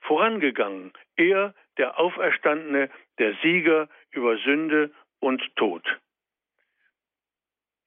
[0.00, 5.82] vorangegangen, er, der Auferstandene, der Sieger über Sünde und Tod.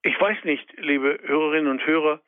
[0.02, 2.22] Ich weiß nicht, liebe Hörerinnen und Hörer,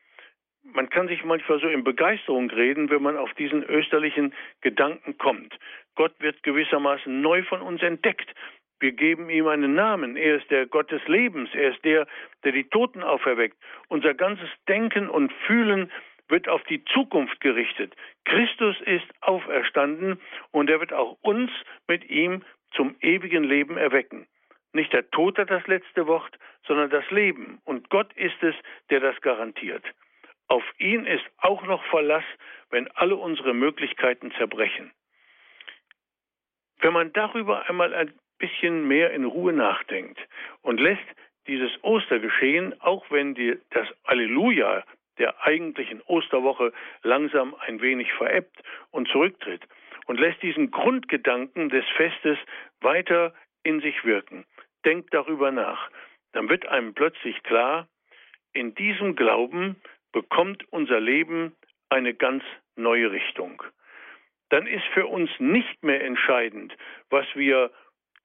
[0.64, 5.58] man kann sich manchmal so in Begeisterung reden, wenn man auf diesen österlichen Gedanken kommt.
[5.96, 8.30] Gott wird gewissermaßen neu von uns entdeckt.
[8.80, 10.18] Wir geben ihm einen Namen.
[10.18, 11.50] Er ist der Gott des Lebens.
[11.54, 12.08] Er ist der,
[12.44, 13.58] der die Toten auferweckt.
[13.90, 15.92] Unser ganzes Denken und Fühlen
[16.28, 17.96] wird auf die Zukunft gerichtet.
[18.26, 20.20] Christus ist auferstanden
[20.52, 21.52] und er wird auch uns
[21.88, 24.28] mit ihm zum ewigen Leben erwecken.
[24.74, 27.62] Nicht der Tod hat das letzte Wort, sondern das Leben.
[27.66, 28.56] Und Gott ist es,
[28.90, 29.84] der das garantiert.
[30.48, 32.24] Auf ihn ist auch noch Verlass,
[32.70, 34.92] wenn alle unsere Möglichkeiten zerbrechen.
[36.80, 40.20] Wenn man darüber einmal ein bisschen mehr in Ruhe nachdenkt
[40.62, 41.06] und lässt
[41.48, 44.84] dieses Ostergeschehen, auch wenn die, das Alleluja
[45.18, 49.62] der eigentlichen Osterwoche langsam ein wenig verebbt und zurücktritt
[50.06, 52.38] und lässt diesen Grundgedanken des Festes
[52.80, 54.46] weiter in sich wirken,
[54.86, 55.90] denkt darüber nach,
[56.34, 57.88] dann wird einem plötzlich klar,
[58.54, 59.76] in diesem Glauben
[60.12, 61.56] bekommt unser Leben
[61.90, 62.44] eine ganz
[62.76, 63.64] neue Richtung.
[64.50, 66.76] Dann ist für uns nicht mehr entscheidend,
[67.10, 67.72] was wir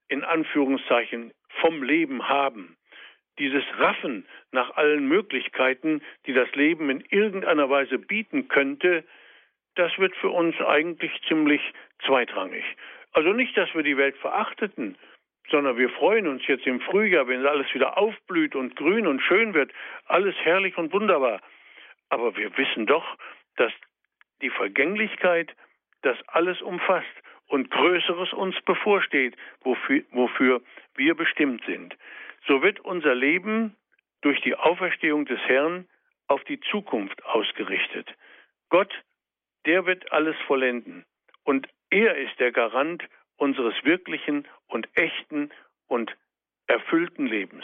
[0.09, 2.77] in Anführungszeichen vom Leben haben.
[3.39, 9.05] Dieses Raffen nach allen Möglichkeiten, die das Leben in irgendeiner Weise bieten könnte,
[9.75, 11.61] das wird für uns eigentlich ziemlich
[12.05, 12.63] zweitrangig.
[13.13, 14.97] Also nicht, dass wir die Welt verachteten,
[15.49, 19.53] sondern wir freuen uns jetzt im Frühjahr, wenn alles wieder aufblüht und grün und schön
[19.53, 19.71] wird,
[20.05, 21.41] alles herrlich und wunderbar.
[22.09, 23.17] Aber wir wissen doch,
[23.55, 23.71] dass
[24.41, 25.55] die Vergänglichkeit
[26.01, 27.07] das alles umfasst
[27.47, 30.61] und Größeres uns bevorsteht, wofür, wofür
[30.95, 31.95] wir bestimmt sind.
[32.45, 33.75] So wird unser Leben
[34.21, 35.87] durch die Auferstehung des Herrn
[36.27, 38.13] auf die Zukunft ausgerichtet.
[38.69, 38.93] Gott,
[39.65, 41.05] der wird alles vollenden.
[41.43, 43.03] Und er ist der Garant
[43.37, 45.51] unseres wirklichen und echten
[45.87, 46.15] und
[46.67, 47.63] erfüllten Lebens.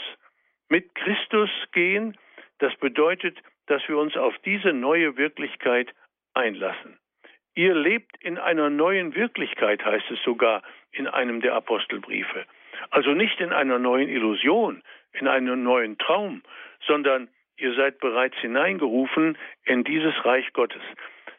[0.69, 2.17] Mit Christus gehen,
[2.59, 5.93] das bedeutet, dass wir uns auf diese neue Wirklichkeit
[6.33, 6.97] einlassen.
[7.55, 12.45] Ihr lebt in einer neuen Wirklichkeit, heißt es sogar in einem der Apostelbriefe.
[12.89, 14.81] Also nicht in einer neuen Illusion,
[15.13, 16.41] in einem neuen Traum,
[16.85, 20.81] sondern ihr seid bereits hineingerufen in dieses Reich Gottes.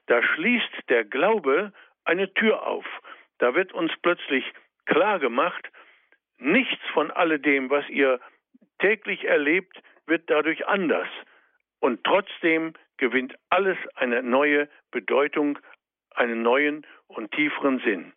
[0.06, 1.72] Da schließt der Glaube
[2.04, 2.86] eine Tür auf.
[3.44, 4.42] Da wird uns plötzlich
[4.86, 5.68] klar gemacht,
[6.38, 8.18] nichts von alledem, was ihr
[8.78, 11.08] täglich erlebt, wird dadurch anders.
[11.78, 15.58] Und trotzdem gewinnt alles eine neue Bedeutung,
[16.14, 18.14] einen neuen und tieferen Sinn.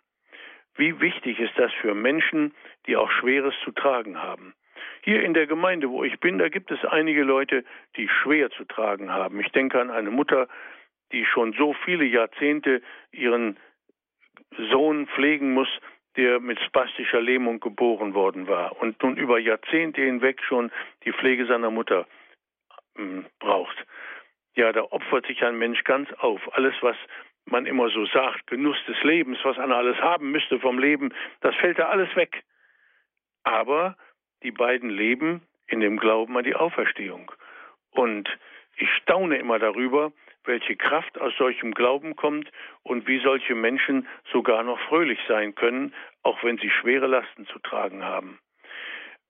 [0.77, 2.53] Wie wichtig ist das für Menschen,
[2.85, 4.53] die auch Schweres zu tragen haben.
[5.01, 7.65] Hier in der Gemeinde, wo ich bin, da gibt es einige Leute,
[7.97, 9.41] die schwer zu tragen haben.
[9.41, 10.47] Ich denke an eine Mutter,
[11.11, 13.57] die schon so viele Jahrzehnte ihren
[14.71, 15.69] Sohn pflegen muss,
[16.15, 20.71] der mit spastischer Lähmung geboren worden war und nun über Jahrzehnte hinweg schon
[21.05, 22.07] die Pflege seiner Mutter
[22.97, 23.85] äh, braucht.
[24.55, 26.41] Ja, da opfert sich ein Mensch ganz auf.
[26.55, 26.97] Alles, was
[27.45, 31.55] man immer so sagt, Genuss des Lebens, was einer alles haben müsste vom Leben, das
[31.55, 32.43] fällt da alles weg.
[33.43, 33.95] Aber
[34.43, 37.31] die beiden leben in dem Glauben an die Auferstehung.
[37.91, 38.27] Und
[38.77, 40.11] ich staune immer darüber,
[40.47, 42.51] welche Kraft aus solchem Glauben kommt
[42.83, 47.59] und wie solche Menschen sogar noch fröhlich sein können, auch wenn sie schwere Lasten zu
[47.59, 48.39] tragen haben.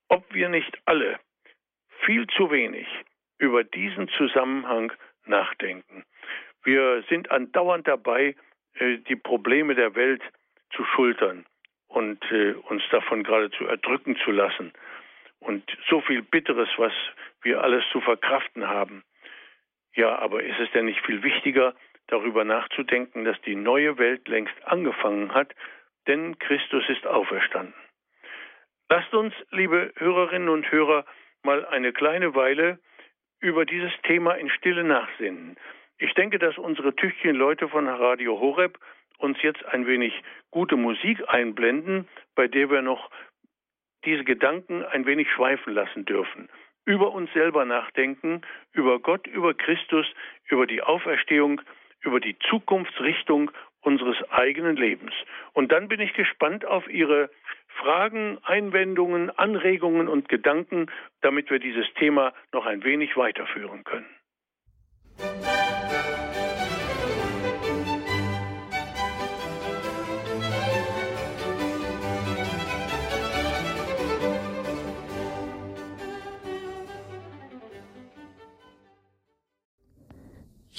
[0.08, 1.18] Ob wir nicht alle
[2.00, 2.86] viel zu wenig
[3.38, 4.92] über diesen Zusammenhang
[5.26, 6.04] nachdenken.
[6.64, 8.34] Wir sind andauernd dabei,
[8.74, 10.22] äh, die Probleme der Welt
[10.70, 11.46] zu schultern
[11.88, 14.72] und äh, uns davon geradezu erdrücken zu lassen.
[15.40, 16.92] Und so viel Bitteres, was
[17.42, 19.04] wir alles zu verkraften haben.
[19.98, 21.74] Ja, aber ist es denn nicht viel wichtiger,
[22.06, 25.52] darüber nachzudenken, dass die neue Welt längst angefangen hat,
[26.06, 27.74] denn Christus ist auferstanden.
[28.88, 31.04] Lasst uns, liebe Hörerinnen und Hörer,
[31.42, 32.78] mal eine kleine Weile
[33.40, 35.56] über dieses Thema in Stille nachsinnen.
[35.98, 38.78] Ich denke, dass unsere tüchtigen Leute von Radio Horeb
[39.18, 40.14] uns jetzt ein wenig
[40.52, 42.06] gute Musik einblenden,
[42.36, 43.10] bei der wir noch
[44.04, 46.48] diese Gedanken ein wenig schweifen lassen dürfen
[46.88, 48.40] über uns selber nachdenken,
[48.72, 50.06] über Gott, über Christus,
[50.48, 51.60] über die Auferstehung,
[52.00, 53.50] über die Zukunftsrichtung
[53.82, 55.12] unseres eigenen Lebens.
[55.52, 57.28] Und dann bin ich gespannt auf Ihre
[57.78, 60.86] Fragen, Einwendungen, Anregungen und Gedanken,
[61.20, 64.06] damit wir dieses Thema noch ein wenig weiterführen können.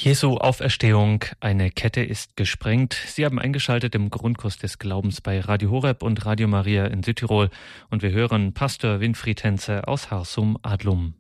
[0.02, 2.94] Jesu Auferstehung, eine Kette ist gesprengt.
[2.94, 7.50] Sie haben eingeschaltet im Grundkurs des Glaubens bei Radio Horeb und Radio Maria in Südtirol
[7.92, 11.16] und wir hören Pastor Winfried Henze aus Harsum Adlum.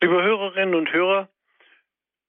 [0.00, 1.28] Liebe Hörerinnen und Hörer,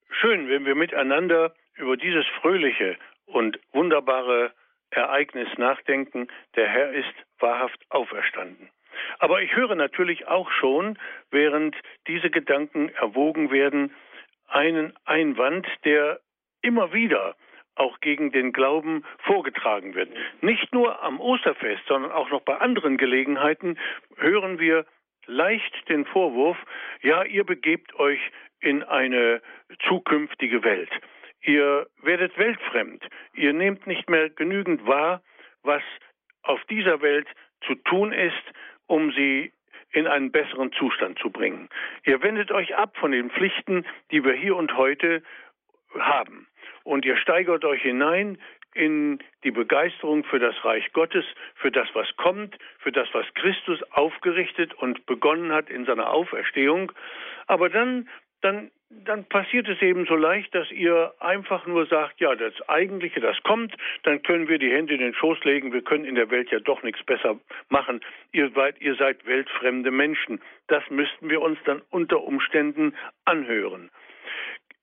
[0.09, 4.51] schön, wenn wir miteinander über dieses fröhliche und wunderbare
[4.89, 6.29] Ereignis nachdenken.
[6.55, 8.71] Der Herr ist wahrhaft auferstanden.
[9.19, 10.97] Aber ich höre natürlich auch schon,
[11.29, 11.75] während
[12.07, 13.91] diese Gedanken erwogen werden,
[14.51, 16.19] einen Einwand, der
[16.61, 17.35] immer wieder
[17.75, 20.09] auch gegen den Glauben vorgetragen wird.
[20.41, 23.79] Nicht nur am Osterfest, sondern auch noch bei anderen Gelegenheiten
[24.17, 24.85] hören wir
[25.25, 26.57] leicht den Vorwurf,
[27.01, 28.19] ja, ihr begebt euch
[28.59, 29.41] in eine
[29.87, 30.89] zukünftige Welt.
[31.41, 33.03] Ihr werdet weltfremd.
[33.33, 35.23] Ihr nehmt nicht mehr genügend wahr,
[35.63, 35.81] was
[36.43, 37.27] auf dieser Welt
[37.65, 38.43] zu tun ist,
[38.87, 39.51] um sie
[39.91, 41.69] in einen besseren Zustand zu bringen.
[42.05, 45.21] Ihr wendet euch ab von den Pflichten, die wir hier und heute
[45.99, 46.47] haben.
[46.83, 48.37] Und ihr steigert euch hinein
[48.73, 51.25] in die Begeisterung für das Reich Gottes,
[51.55, 56.91] für das, was kommt, für das, was Christus aufgerichtet und begonnen hat in seiner Auferstehung.
[57.47, 58.07] Aber dann,
[58.41, 58.71] dann
[59.05, 63.41] dann passiert es eben so leicht, dass ihr einfach nur sagt, ja, das Eigentliche, das
[63.43, 66.51] kommt, dann können wir die Hände in den Schoß legen, wir können in der Welt
[66.51, 68.01] ja doch nichts besser machen.
[68.31, 70.41] Ihr seid, ihr seid weltfremde Menschen.
[70.67, 73.89] Das müssten wir uns dann unter Umständen anhören.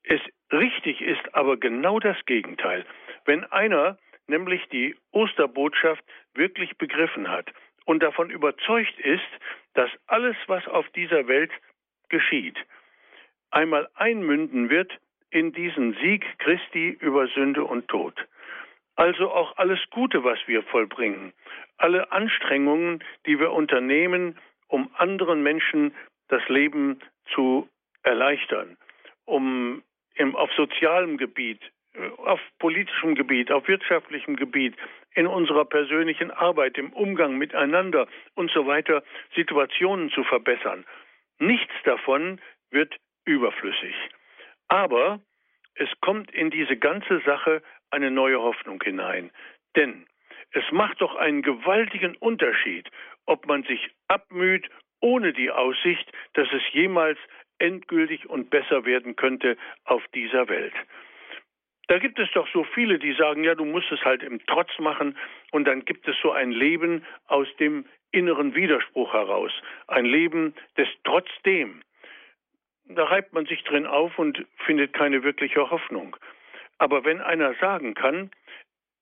[0.02, 0.20] Es
[0.52, 2.84] richtig ist aber genau das Gegenteil.
[3.24, 6.02] Wenn einer nämlich die Osterbotschaft
[6.34, 7.52] wirklich begriffen hat
[7.84, 9.28] und davon überzeugt ist,
[9.74, 11.52] dass alles, was auf dieser Welt
[12.08, 12.58] geschieht,
[13.50, 14.92] einmal einmünden wird
[15.30, 18.14] in diesen Sieg Christi über Sünde und Tod.
[18.96, 21.32] Also auch alles Gute, was wir vollbringen,
[21.76, 25.94] alle Anstrengungen, die wir unternehmen, um anderen Menschen
[26.28, 26.98] das Leben
[27.32, 27.68] zu
[28.02, 28.76] erleichtern,
[29.24, 29.82] um
[30.14, 31.60] im, auf sozialem Gebiet,
[31.94, 34.74] äh, auf politischem Gebiet, auf wirtschaftlichem Gebiet,
[35.14, 39.02] in unserer persönlichen Arbeit, im Umgang miteinander und so weiter
[39.34, 40.84] Situationen zu verbessern.
[41.38, 42.96] Nichts davon wird
[43.28, 43.94] überflüssig.
[44.68, 45.20] Aber
[45.74, 49.30] es kommt in diese ganze Sache eine neue Hoffnung hinein.
[49.76, 50.06] Denn
[50.52, 52.88] es macht doch einen gewaltigen Unterschied,
[53.26, 54.68] ob man sich abmüht
[55.00, 57.18] ohne die Aussicht, dass es jemals
[57.58, 60.74] endgültig und besser werden könnte auf dieser Welt.
[61.88, 64.78] Da gibt es doch so viele, die sagen, ja, du musst es halt im Trotz
[64.78, 65.16] machen
[65.52, 69.52] und dann gibt es so ein Leben aus dem inneren Widerspruch heraus,
[69.86, 71.82] ein Leben des Trotzdem.
[72.88, 76.16] Da reibt man sich drin auf und findet keine wirkliche Hoffnung.
[76.78, 78.30] Aber wenn einer sagen kann,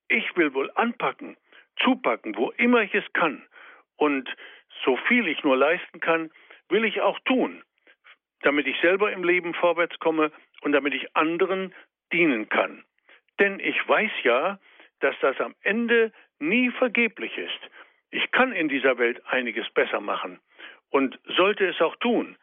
[0.08, 1.36] ich will wohl anpacken,
[1.82, 3.46] zupacken, wo immer ich es kann
[3.96, 4.28] und
[4.84, 6.30] so viel ich nur leisten kann,
[6.68, 7.62] will ich auch tun,
[8.42, 11.72] damit ich selber im Leben vorwärts komme und damit ich anderen
[12.12, 12.84] dienen kann.
[13.38, 14.58] Denn ich weiß ja,
[15.00, 17.60] dass das am Ende nie vergeblich ist.
[18.10, 20.40] Ich kann in dieser Welt einiges besser machen
[20.90, 22.36] und sollte es auch tun,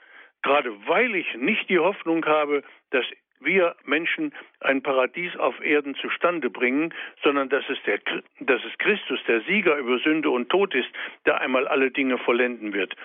[0.44, 3.06] gerade weil ich nicht die Hoffnung habe, dass
[3.40, 8.00] wir Menschen ein Paradies auf Erden zustande bringen, sondern dass es, der,
[8.40, 10.90] dass es Christus, der Sieger über Sünde und Tod ist,
[11.26, 12.96] der einmal alle Dinge vollenden wird.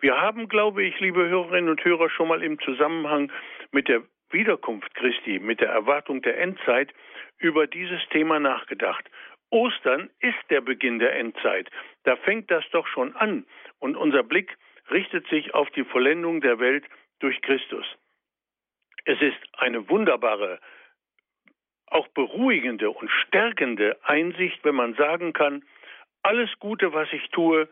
[0.00, 3.30] Wir haben, glaube ich, liebe Hörerinnen und Hörer, schon mal im Zusammenhang
[3.70, 6.92] mit der Wiederkunft Christi, mit der Erwartung der Endzeit
[7.38, 9.08] über dieses Thema nachgedacht.
[9.50, 11.70] Ostern ist der Beginn der Endzeit.
[12.04, 13.44] Da fängt das doch schon an
[13.78, 14.56] und unser Blick
[14.90, 16.84] richtet sich auf die Vollendung der Welt
[17.20, 17.86] durch Christus.
[19.04, 20.60] Es ist eine wunderbare,
[21.86, 25.64] auch beruhigende und stärkende Einsicht, wenn man sagen kann,
[26.22, 27.68] alles Gute, was ich tue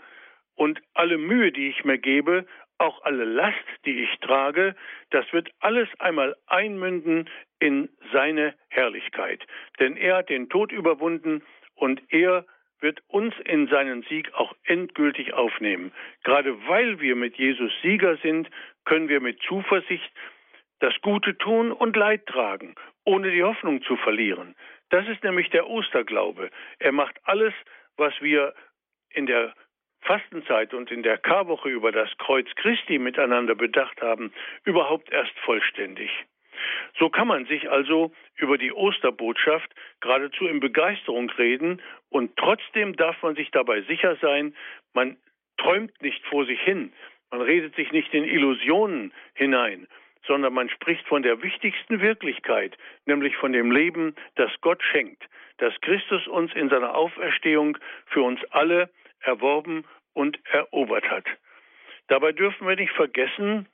[0.57, 2.47] und alle Mühe, die ich mir gebe,
[2.79, 4.75] auch alle Last, die ich trage,
[5.11, 9.47] das wird alles einmal einmünden in seine Herrlichkeit.
[9.79, 11.43] Denn er hat den Tod überwunden
[11.75, 12.47] und er
[12.81, 15.93] wird uns in seinen Sieg auch endgültig aufnehmen.
[16.25, 18.49] Gerade weil wir mit Jesus Sieger sind,
[18.85, 20.11] können wir mit Zuversicht
[20.81, 24.55] das Gute tun und Leid tragen, ohne die Hoffnung zu verlieren.
[24.89, 26.51] Das ist nämlich der Osterglaube.
[26.79, 27.55] Er macht alles,
[27.97, 28.55] was wir
[29.11, 29.55] in der
[30.01, 34.33] Fastenzeit und in der Karwoche über das Kreuz Christi miteinander bedacht haben,
[34.65, 36.11] überhaupt erst vollständig.
[37.01, 43.21] So kann man sich also über die Osterbotschaft geradezu in Begeisterung reden und trotzdem darf
[43.23, 44.55] man sich dabei sicher sein,
[44.93, 45.17] man
[45.57, 46.93] träumt nicht vor sich hin,
[47.31, 49.89] man redet sich nicht in Illusionen hinein,
[50.27, 55.73] sondern man spricht von der wichtigsten Wirklichkeit, nämlich von dem Leben, das Gott schenkt, das
[55.81, 61.25] Christus uns in seiner Auferstehung für uns alle erworben und erobert hat.
[62.09, 63.67] Dabei dürfen wir nicht vergessen,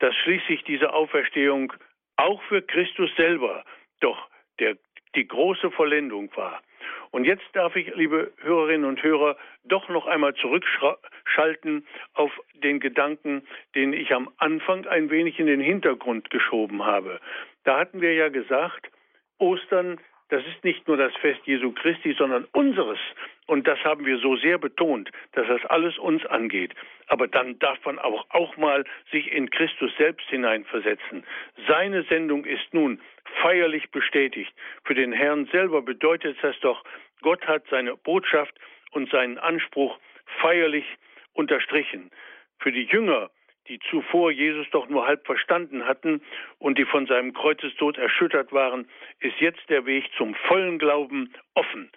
[0.00, 1.72] dass schließlich diese Auferstehung
[2.16, 3.64] auch für Christus selber
[4.00, 4.76] doch der,
[5.14, 6.62] die große Vollendung war.
[7.10, 13.46] Und jetzt darf ich, liebe Hörerinnen und Hörer, doch noch einmal zurückschalten auf den Gedanken,
[13.74, 17.20] den ich am Anfang ein wenig in den Hintergrund geschoben habe.
[17.64, 18.90] Da hatten wir ja gesagt,
[19.38, 22.98] Ostern das ist nicht nur das Fest Jesu Christi, sondern unseres.
[23.46, 26.74] Und das haben wir so sehr betont, dass das alles uns angeht.
[27.06, 31.24] Aber dann darf man auch, auch mal sich in Christus selbst hineinversetzen.
[31.68, 33.00] Seine Sendung ist nun
[33.40, 34.52] feierlich bestätigt.
[34.84, 36.82] Für den Herrn selber bedeutet das doch,
[37.22, 38.54] Gott hat seine Botschaft
[38.90, 39.98] und seinen Anspruch
[40.40, 40.86] feierlich
[41.34, 42.10] unterstrichen.
[42.58, 43.30] Für die Jünger
[43.68, 46.22] die zuvor Jesus doch nur halb verstanden hatten
[46.58, 48.88] und die von seinem Kreuzestod erschüttert waren,
[49.20, 51.90] ist jetzt der Weg zum vollen Glauben offen.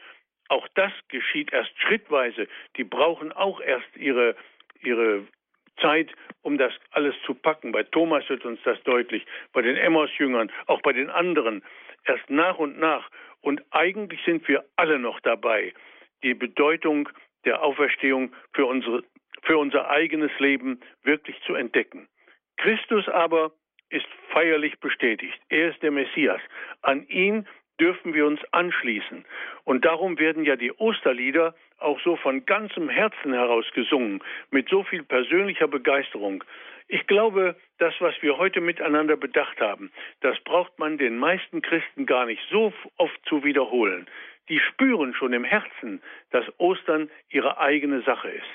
[0.50, 2.48] Auch das geschieht erst schrittweise.
[2.78, 4.36] Die brauchen auch erst ihre,
[4.82, 5.28] ihre
[5.80, 7.72] Zeit, um das alles zu packen.
[7.72, 11.64] Bei Thomas wird uns das deutlich, bei den Emmaus-Jüngern, auch bei den anderen.
[12.06, 13.10] Erst nach und nach.
[13.42, 15.74] Und eigentlich sind wir alle noch dabei,
[16.24, 17.10] die Bedeutung
[17.46, 19.04] der Auferstehung für unsere
[19.44, 22.08] für unser eigenes Leben wirklich zu entdecken.
[22.58, 23.52] Christus aber
[23.90, 25.40] ist feierlich bestätigt.
[25.50, 26.42] Er ist der Messias.
[26.82, 27.48] An ihn
[27.80, 29.26] dürfen wir uns anschließen.
[29.64, 34.22] Und darum werden ja die Osterlieder auch so von ganzem Herzen heraus gesungen,
[34.52, 36.44] mit so viel persönlicher Begeisterung.
[36.88, 42.06] Ich glaube, das, was wir heute miteinander bedacht haben, das braucht man den meisten Christen
[42.06, 44.08] gar nicht so oft zu wiederholen.
[44.50, 48.50] Die spüren schon im Herzen, dass Ostern ihre eigene Sache ist.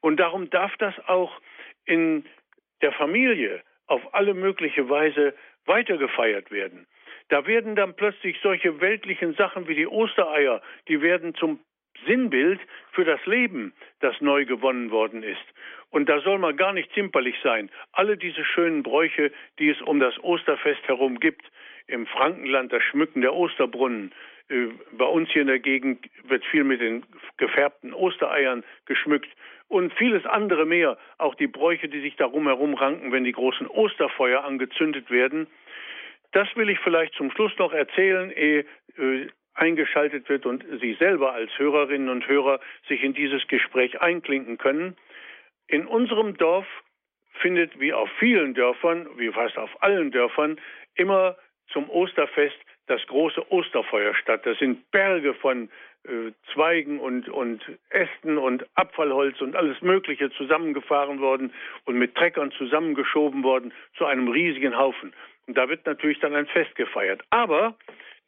[0.00, 1.40] Und darum darf das auch
[1.84, 2.24] in
[2.82, 5.34] der Familie auf alle mögliche Weise
[5.66, 6.86] weitergefeiert werden.
[7.28, 11.60] Da werden dann plötzlich solche weltlichen Sachen wie die Ostereier, die werden zum
[12.06, 12.60] Sinnbild
[12.92, 15.44] für das Leben, das neu gewonnen worden ist.
[15.90, 17.70] Und da soll man gar nicht zimperlich sein.
[17.92, 21.44] Alle diese schönen Bräuche, die es um das Osterfest herum gibt,
[21.88, 24.12] im Frankenland das Schmücken der Osterbrunnen,
[24.48, 27.04] äh, bei uns hier in der Gegend wird viel mit den
[27.36, 29.30] gefärbten Ostereiern geschmückt
[29.70, 30.98] und vieles andere mehr.
[31.16, 35.46] Auch die Bräuche, die sich darum herum ranken, wenn die großen Osterfeuer angezündet werden.
[36.32, 38.64] Das will ich vielleicht zum Schluss noch erzählen, ehe
[38.98, 44.58] äh, eingeschaltet wird und Sie selber als Hörerinnen und Hörer sich in dieses Gespräch einklinken
[44.58, 44.96] können.
[45.68, 46.66] In unserem Dorf
[47.40, 50.60] findet wie auf vielen Dörfern, wie fast auf allen Dörfern,
[50.94, 51.36] immer
[51.72, 54.44] zum Osterfest das große Osterfeuer statt.
[54.44, 55.70] Das sind Berge von
[56.04, 61.52] äh, Zweigen und, und Ästen und Abfallholz und alles Mögliche zusammengefahren worden
[61.84, 65.12] und mit Treckern zusammengeschoben worden zu einem riesigen Haufen.
[65.46, 67.22] Und da wird natürlich dann ein Fest gefeiert.
[67.30, 67.76] Aber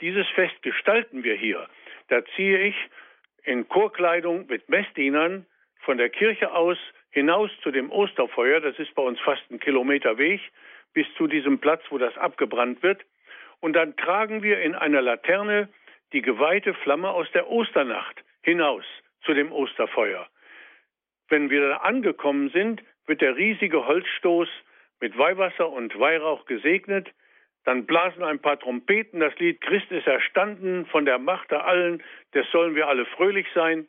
[0.01, 1.67] dieses Fest gestalten wir hier.
[2.09, 2.77] Da ziehe ich
[3.45, 5.47] in Chorkleidung mit Messdienern
[5.81, 6.79] von der Kirche aus
[7.11, 8.61] hinaus zu dem Osterfeuer.
[8.61, 10.41] Das ist bei uns fast ein Kilometer Weg
[10.93, 13.03] bis zu diesem Platz, wo das abgebrannt wird.
[13.61, 15.69] Und dann tragen wir in einer Laterne
[16.13, 18.85] die geweihte Flamme aus der Osternacht hinaus
[19.25, 20.27] zu dem Osterfeuer.
[21.29, 24.49] Wenn wir da angekommen sind, wird der riesige Holzstoß
[25.01, 27.09] mit Weihwasser und Weihrauch gesegnet.
[27.65, 32.03] Dann blasen ein paar Trompeten das Lied Christ ist erstanden von der Macht der allen,
[32.33, 33.87] das sollen wir alle fröhlich sein.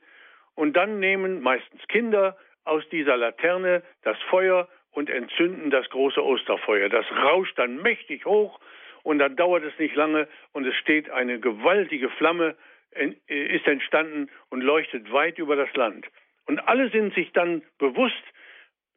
[0.56, 6.90] Und dann nehmen meistens Kinder aus dieser Laterne das Feuer und entzünden das große Osterfeuer.
[6.90, 8.60] Das rauscht dann mächtig hoch
[9.04, 12.56] und dann dauert es nicht lange und es steht eine gewaltige Flamme,
[12.92, 16.08] äh, ist entstanden und leuchtet weit über das Land.
[16.46, 18.24] Und alle sind sich dann bewusst,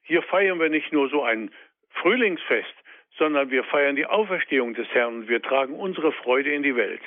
[0.03, 1.51] hier feiern wir nicht nur so ein
[1.91, 2.75] Frühlingsfest,
[3.19, 7.01] sondern wir feiern die Auferstehung des Herrn und wir tragen unsere Freude in die Welt.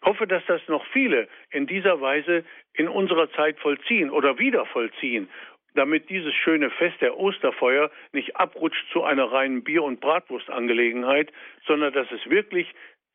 [0.00, 4.64] Ich hoffe, dass das noch viele in dieser Weise in unserer Zeit vollziehen oder wieder
[4.66, 5.28] vollziehen,
[5.74, 11.32] damit dieses schöne Fest der Osterfeuer nicht abrutscht zu einer reinen Bier- und Bratwurstangelegenheit,
[11.66, 12.68] sondern dass es wirklich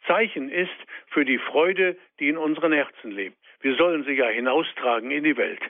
[0.08, 0.76] Zeichen ist
[1.08, 3.38] für die Freude, die in unseren Herzen lebt.
[3.62, 5.62] Wir sollen sie ja hinaustragen in die Welt.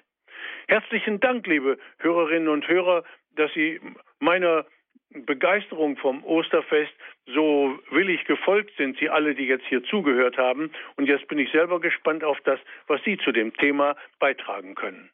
[0.67, 3.03] Herzlichen Dank, liebe Hörerinnen und Hörer,
[3.35, 3.79] dass Sie
[4.19, 4.65] meiner
[5.11, 6.91] Begeisterung vom Osterfest
[7.27, 10.71] so willig gefolgt sind, Sie alle, die jetzt hier zugehört haben.
[10.97, 15.09] Und jetzt bin ich selber gespannt auf das, was Sie zu dem Thema beitragen können.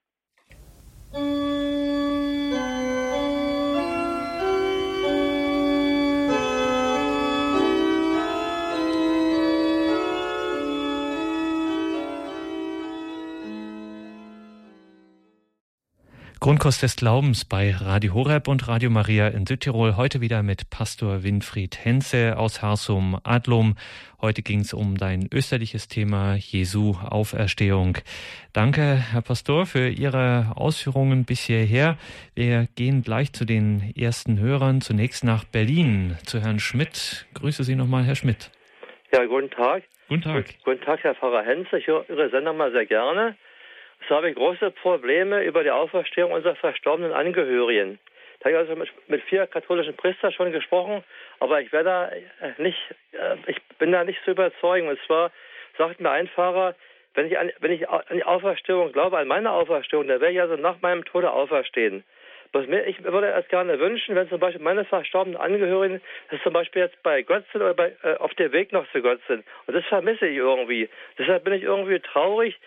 [16.44, 19.96] Grundkurs des Glaubens bei Radio Horeb und Radio Maria in Südtirol.
[19.96, 23.76] Heute wieder mit Pastor Winfried Henze aus Harsum Adlum.
[24.20, 28.00] Heute ging es um dein österliches Thema Jesu Auferstehung.
[28.54, 32.00] Danke, Herr Pastor, für Ihre Ausführungen bis hierher.
[32.34, 34.82] Wir gehen gleich zu den ersten Hörern.
[34.82, 37.28] Zunächst nach Berlin zu Herrn Schmidt.
[37.36, 38.50] Grüße Sie nochmal, Herr Schmidt.
[39.14, 39.84] Ja, guten Tag.
[40.10, 40.46] Guten Tag.
[40.66, 41.78] Guten Tag, Herr Pfarrer Henze.
[41.78, 43.36] Ich höre Ihre Sendung mal sehr gerne.
[44.12, 47.98] So habe ich große Probleme über die Auferstehung unserer verstorbenen Angehörigen.
[48.42, 51.02] Da habe ich also mit, mit vier katholischen Priestern schon gesprochen,
[51.40, 52.22] aber ich da äh,
[52.58, 52.78] nicht,
[53.14, 54.90] äh, ich bin da nicht zu überzeugen.
[54.90, 55.32] Und zwar
[55.78, 56.76] sagt mir ein Pfarrer,
[57.14, 60.42] wenn ich an, wenn ich an die Auferstehung glaube, an meine Auferstehung, dann werde ich
[60.42, 62.04] also nach meinem Tode auferstehen.
[62.52, 66.02] Was mir, ich würde es gerne wünschen, wenn zum Beispiel meine verstorbenen Angehörigen,
[66.32, 69.02] dass zum Beispiel jetzt bei Gott sind oder bei, äh, auf dem Weg noch zu
[69.02, 69.46] Gott sind.
[69.68, 70.90] Und das vermisse ich irgendwie.
[71.18, 72.60] Deshalb bin ich irgendwie traurig,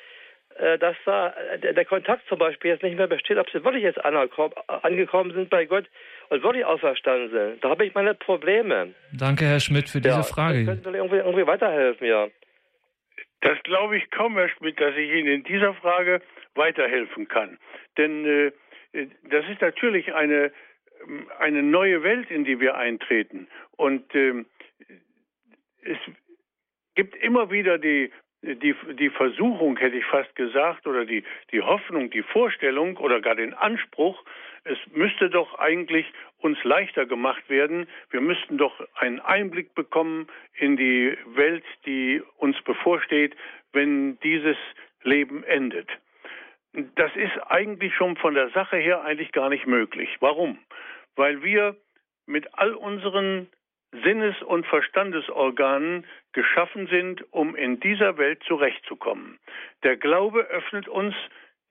[0.78, 4.05] dass da äh, der Kontakt zum Beispiel jetzt nicht mehr besteht, ob sie wirklich jetzt
[4.05, 5.86] angekommen sind bei Gott
[6.28, 7.64] und wirklich auferstanden sind.
[7.64, 8.94] Da habe ich meine Probleme.
[9.12, 10.64] Danke, Herr Schmidt, für diese ja, Frage.
[10.64, 12.28] Können Sie irgendwie, irgendwie weiterhelfen, ja?
[13.40, 16.22] Das glaube ich kaum, Herr Schmidt, dass ich Ihnen in dieser Frage
[16.55, 17.59] weiterhelfen kann.
[17.98, 18.52] Denn äh,
[19.28, 20.52] das ist natürlich eine,
[21.38, 23.48] eine neue Welt, in die wir eintreten.
[23.76, 24.44] Und äh,
[25.82, 25.98] es
[26.94, 28.12] gibt immer wieder die
[28.45, 33.34] die, die Versuchung, hätte ich fast gesagt, oder die, die Hoffnung, die Vorstellung oder gar
[33.34, 34.22] den Anspruch,
[34.64, 36.07] es müsste doch eigentlich
[36.38, 37.86] uns leichter gemacht werden.
[38.11, 43.36] Wir müssten doch einen Einblick bekommen in die Welt, die uns bevorsteht,
[43.72, 44.57] wenn dieses
[45.03, 45.88] Leben endet.
[46.97, 50.09] Das ist eigentlich schon von der Sache her eigentlich gar nicht möglich.
[50.20, 50.59] Warum?
[51.14, 51.76] Weil wir
[52.26, 53.49] mit all unseren
[54.03, 59.38] Sinnes- und Verstandesorganen geschaffen sind, um in dieser Welt zurechtzukommen.
[59.82, 61.14] Der Glaube öffnet uns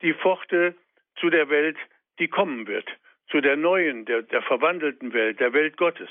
[0.01, 0.76] die Pforte
[1.17, 1.78] zu der Welt,
[2.19, 2.88] die kommen wird,
[3.30, 6.09] zu der neuen, der, der verwandelten Welt, der Welt Gottes.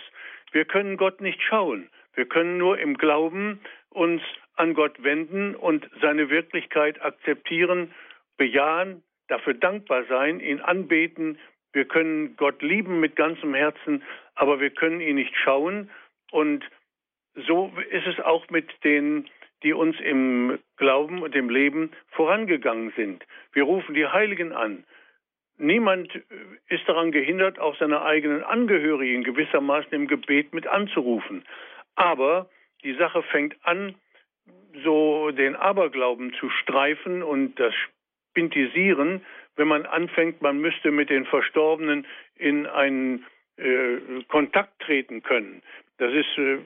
[0.53, 1.89] Wir können Gott nicht schauen.
[2.15, 4.23] Wir können nur im Glauben uns
[4.55, 7.95] an Gott wenden und seine Wirklichkeit akzeptieren,
[8.37, 11.39] bejahen, dafür dankbar sein, ihn anbeten.
[11.73, 14.03] Wir können Gott lieben mit ganzem Herzen,
[14.35, 15.91] aber wir können ihn nicht schauen
[16.33, 16.65] und
[17.35, 19.29] so ist es auch mit den,
[19.63, 23.25] die uns im Glauben und im Leben vorangegangen sind.
[23.53, 24.85] Wir rufen die Heiligen an.
[25.59, 26.11] Niemand
[26.69, 31.45] ist daran gehindert, auch seine eigenen Angehörigen gewissermaßen im Gebet mit anzurufen.
[31.95, 32.49] Aber
[32.83, 33.95] die Sache fängt an
[34.83, 37.75] so den Aberglauben zu streifen und das
[38.31, 39.21] Spintisieren,
[39.57, 42.07] wenn man anfängt, man müsste mit den Verstorbenen
[42.37, 43.27] in einen
[43.59, 45.63] äh, Kontakt treten können.
[46.03, 46.59] Das ist, äh,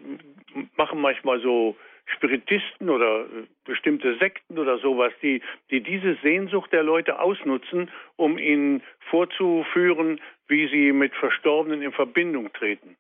[0.79, 1.77] machen manchmal so
[2.07, 8.39] Spiritisten oder äh, bestimmte Sekten oder sowas, die, die diese Sehnsucht der Leute ausnutzen, um
[8.39, 12.97] ihnen vorzuführen, wie sie mit Verstorbenen in Verbindung treten.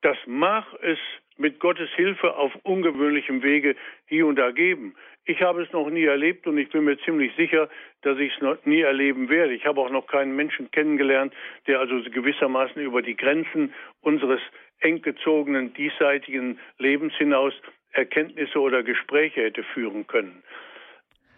[0.00, 0.98] Das mag es
[1.36, 4.94] mit Gottes Hilfe auf ungewöhnlichem Wege hier und da geben.
[5.26, 7.68] Ich habe es noch nie erlebt und ich bin mir ziemlich sicher,
[8.02, 9.52] dass ich es noch nie erleben werde.
[9.52, 11.34] Ich habe auch noch keinen Menschen kennengelernt,
[11.66, 14.40] der also gewissermaßen über die Grenzen unseres
[14.80, 17.54] eng gezogenen diesseitigen Lebens hinaus
[17.92, 20.42] Erkenntnisse oder Gespräche hätte führen können.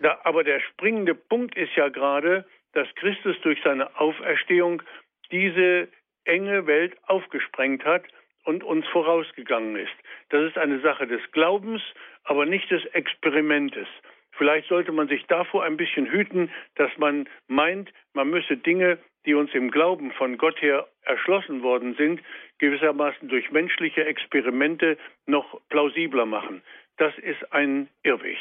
[0.01, 4.83] Da, aber der springende Punkt ist ja gerade, dass Christus durch seine Auferstehung
[5.31, 5.89] diese
[6.25, 8.05] enge Welt aufgesprengt hat
[8.45, 9.95] und uns vorausgegangen ist.
[10.31, 11.83] Das ist eine Sache des Glaubens,
[12.25, 13.89] aber nicht des Experimentes.
[14.33, 19.35] Vielleicht sollte man sich davor ein bisschen hüten, dass man meint, man müsse Dinge, die
[19.35, 22.21] uns im Glauben von Gott her erschlossen worden sind,
[22.59, 26.63] gewissermaßen durch menschliche Experimente noch plausibler machen.
[26.97, 28.39] Das ist ein Irrweg.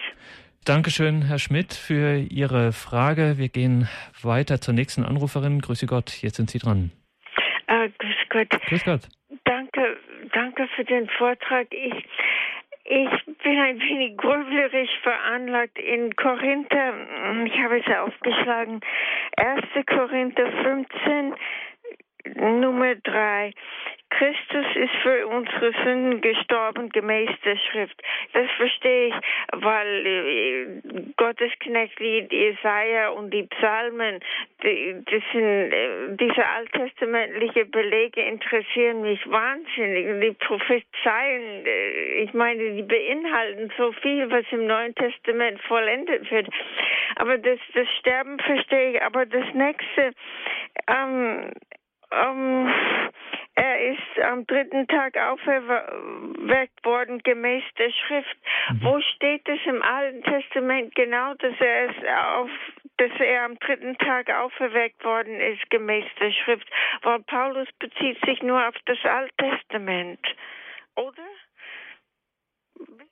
[0.65, 3.35] Dankeschön, Herr Schmidt, für Ihre Frage.
[3.37, 3.87] Wir gehen
[4.21, 5.61] weiter zur nächsten Anruferin.
[5.61, 6.91] Grüße Gott, jetzt sind Sie dran.
[7.67, 8.61] Äh, grüß Gott.
[8.67, 9.01] Grüß Gott.
[9.45, 9.97] Danke,
[10.33, 11.67] danke für den Vortrag.
[11.71, 11.93] Ich,
[12.83, 16.93] ich bin ein wenig grüblerisch veranlagt in Korinther.
[17.45, 18.81] Ich habe es aufgeschlagen.
[19.37, 19.85] 1.
[19.85, 21.33] Korinther 15,
[22.35, 23.53] Nummer 3.
[24.09, 28.01] Christus ist für unsere Sünden gestorben gemäß der Schrift.
[28.33, 29.13] Das verstehe ich,
[29.51, 30.81] weil äh,
[31.17, 34.19] Gottes Knechtlied Jesaja und die Psalmen,
[34.63, 40.21] die, das sind, äh, diese alttestamentliche Belege interessieren mich wahnsinnig.
[40.21, 46.47] Die Prophezeien, äh, ich meine, die beinhalten so viel, was im Neuen Testament vollendet wird.
[47.17, 49.03] Aber das, das Sterben verstehe ich.
[49.03, 50.13] Aber das nächste,
[50.87, 51.51] ähm,
[52.11, 52.73] ähm,
[53.55, 58.37] er ist am dritten Tag auferweckt worden gemäß der Schrift.
[58.69, 58.83] Mhm.
[58.83, 62.51] Wo steht es im Alten Testament genau, dass er es auf,
[62.97, 66.67] dass er am dritten Tag auferweckt worden ist gemäß der Schrift?
[67.01, 70.19] Weil Paulus bezieht sich nur auf das Alte Testament,
[70.95, 71.23] oder?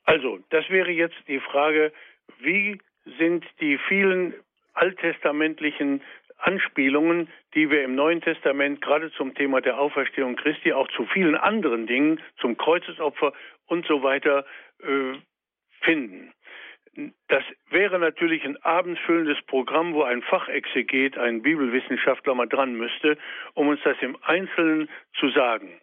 [0.04, 1.92] Also, das wäre jetzt die Frage,
[2.38, 2.80] wie
[3.18, 4.32] sind die vielen
[4.74, 6.02] alttestamentlichen
[6.38, 11.34] Anspielungen, die wir im Neuen Testament gerade zum Thema der Auferstehung Christi, auch zu vielen
[11.34, 13.32] anderen Dingen, zum Kreuzesopfer
[13.66, 14.44] und so weiter
[14.82, 15.18] äh,
[15.80, 16.32] finden.
[17.28, 23.18] Das wäre natürlich ein abendfüllendes Programm, wo ein Fachexeget, ein Bibelwissenschaftler mal dran müsste,
[23.54, 25.80] um uns das im Einzelnen zu sagen.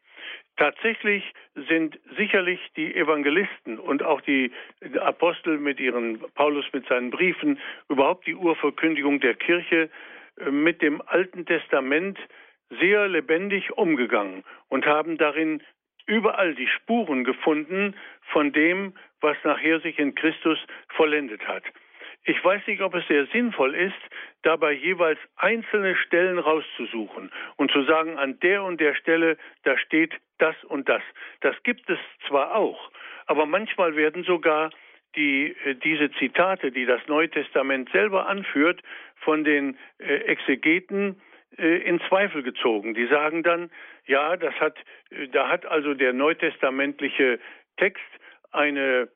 [0.58, 1.24] Tatsächlich
[1.56, 4.52] sind sicherlich die Evangelisten und auch die
[5.00, 9.90] Apostel mit ihren, Paulus mit seinen Briefen, überhaupt die Urverkündigung der Kirche
[10.50, 12.18] mit dem Alten Testament
[12.80, 15.62] sehr lebendig umgegangen und haben darin
[16.06, 17.96] überall die Spuren gefunden
[18.32, 20.60] von dem, was nachher sich in Christus
[20.90, 21.64] vollendet hat.
[22.26, 24.00] Ich weiß nicht, ob es sehr sinnvoll ist,
[24.44, 30.14] dabei jeweils einzelne Stellen rauszusuchen und zu sagen, an der und der Stelle, da steht
[30.38, 31.02] das und das.
[31.42, 32.92] Das gibt es zwar auch,
[33.26, 34.70] aber manchmal werden sogar
[35.16, 38.82] die, äh, diese Zitate, die das Neue Testament selber anführt,
[39.18, 41.22] von den äh, Exegeten
[41.58, 42.94] äh, in Zweifel gezogen.
[42.94, 43.70] Die sagen dann,
[44.06, 44.78] ja, das hat,
[45.32, 47.40] da hat also der neutestamentliche
[47.78, 48.02] Text
[48.52, 49.08] eine,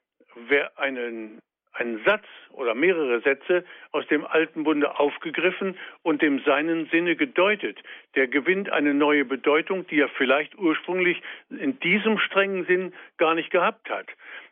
[0.75, 1.39] einen,
[1.73, 7.79] einen Satz oder mehrere Sätze aus dem Alten Bunde aufgegriffen und dem seinen Sinne gedeutet.
[8.15, 13.51] Der gewinnt eine neue Bedeutung, die er vielleicht ursprünglich in diesem strengen Sinn gar nicht
[13.51, 14.07] gehabt hat.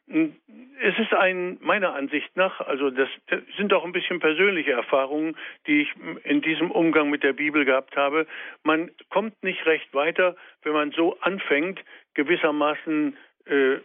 [0.08, 3.10] Es ist ein, meiner Ansicht nach, also das
[3.58, 5.36] sind auch ein bisschen persönliche Erfahrungen,
[5.66, 5.94] die ich
[6.24, 8.28] in diesem Umgang mit der Bibel gehabt habe.
[8.64, 11.84] Man kommt nicht recht weiter, wenn man so anfängt,
[12.14, 13.78] gewissermaßen äh,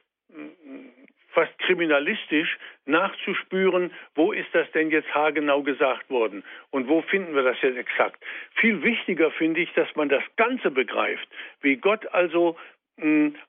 [1.33, 7.43] fast kriminalistisch nachzuspüren, wo ist das denn jetzt haargenau gesagt worden und wo finden wir
[7.43, 8.23] das jetzt exakt.
[8.57, 11.29] Viel wichtiger finde ich, dass man das Ganze begreift,
[11.61, 12.57] wie Gott also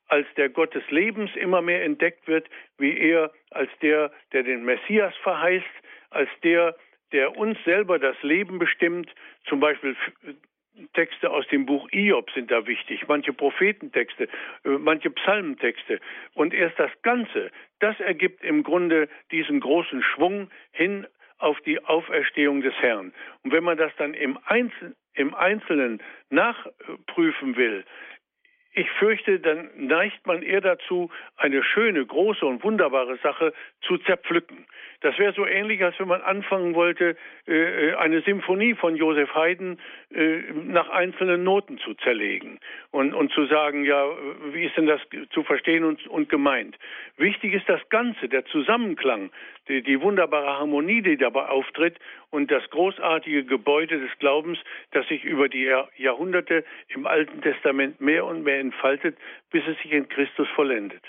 [0.07, 4.63] als der Gott des Lebens immer mehr entdeckt wird, wie er als der, der den
[4.63, 5.65] Messias verheißt,
[6.09, 6.75] als der,
[7.11, 9.13] der uns selber das Leben bestimmt.
[9.45, 9.95] Zum Beispiel
[10.93, 14.23] Texte aus dem Buch Iob sind da wichtig, manche Prophetentexte,
[14.63, 15.99] äh, manche Psalmentexte.
[16.33, 22.61] Und erst das Ganze, das ergibt im Grunde diesen großen Schwung hin auf die Auferstehung
[22.61, 23.13] des Herrn.
[23.43, 27.83] Und wenn man das dann im, Einzel im Einzelnen nachprüfen will,
[28.73, 34.65] ich fürchte, dann neigt man eher dazu, eine schöne, große und wunderbare Sache zu zerpflücken.
[35.01, 37.17] Das wäre so ähnlich, als wenn man anfangen wollte,
[37.47, 39.77] äh, eine Symphonie von Josef Haydn
[40.13, 42.59] äh, nach einzelnen Noten zu zerlegen
[42.91, 44.05] und, zu sagen, ja,
[44.53, 45.01] wie ist denn das
[45.31, 46.77] zu verstehen und gemeint?
[47.17, 49.31] Wichtig ist das Ganze, der Zusammenklang,
[49.67, 51.97] die, die wunderbare Harmonie, die dabei auftritt
[52.29, 54.59] und das großartige Gebäude des Glaubens,
[54.91, 59.17] das sich über die Jahrhunderte im Alten Testament mehr und mehr entfaltet,
[59.51, 61.03] bis es sich in Christus vollendet.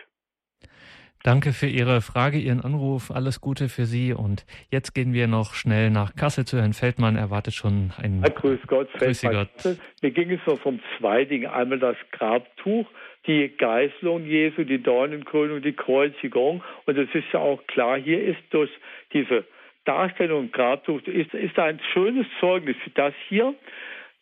[1.24, 3.12] Danke für Ihre Frage, Ihren Anruf.
[3.12, 4.12] Alles Gute für Sie.
[4.12, 7.14] Und jetzt gehen wir noch schnell nach Kassel zu Herrn Feldmann.
[7.14, 8.22] Er wartet schon ein.
[8.22, 9.78] Ja, grüß Gott, grüß Gott.
[10.02, 11.52] Mir ging es noch um zwei Dinge.
[11.52, 12.88] Einmal das Grabtuch,
[13.26, 16.62] die Geißelung Jesu, die Dornenkrönung, die Kreuzigung.
[16.86, 18.70] Und es ist ja auch klar, hier ist durch
[19.12, 19.44] diese
[19.84, 23.54] Darstellung Grabtuch, ist, ist ein schönes Zeugnis, dass hier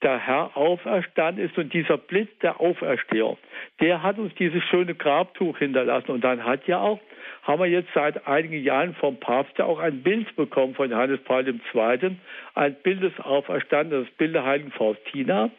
[0.02, 3.36] der Herr auferstanden ist und dieser Blitz der Auferstehung,
[3.80, 6.10] der hat uns dieses schöne Grabtuch hinterlassen.
[6.10, 7.00] Und dann hat ja auch,
[7.42, 11.20] haben wir jetzt seit einigen Jahren vom Papst ja auch ein Bild bekommen von Johannes
[11.24, 12.16] Paul II.,
[12.54, 15.50] ein Bild des Auferstandenen, das Bild der heiligen Faustina,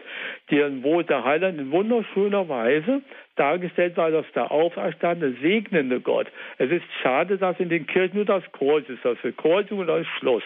[0.50, 3.02] deren, wo der Heiland in wunderschöner Weise
[3.36, 6.28] dargestellt war, dass der auferstandene, segnende Gott.
[6.58, 10.06] Es ist schade, dass in den Kirchen nur das Kreuz ist, das Kreuz und das
[10.20, 10.44] Schluss.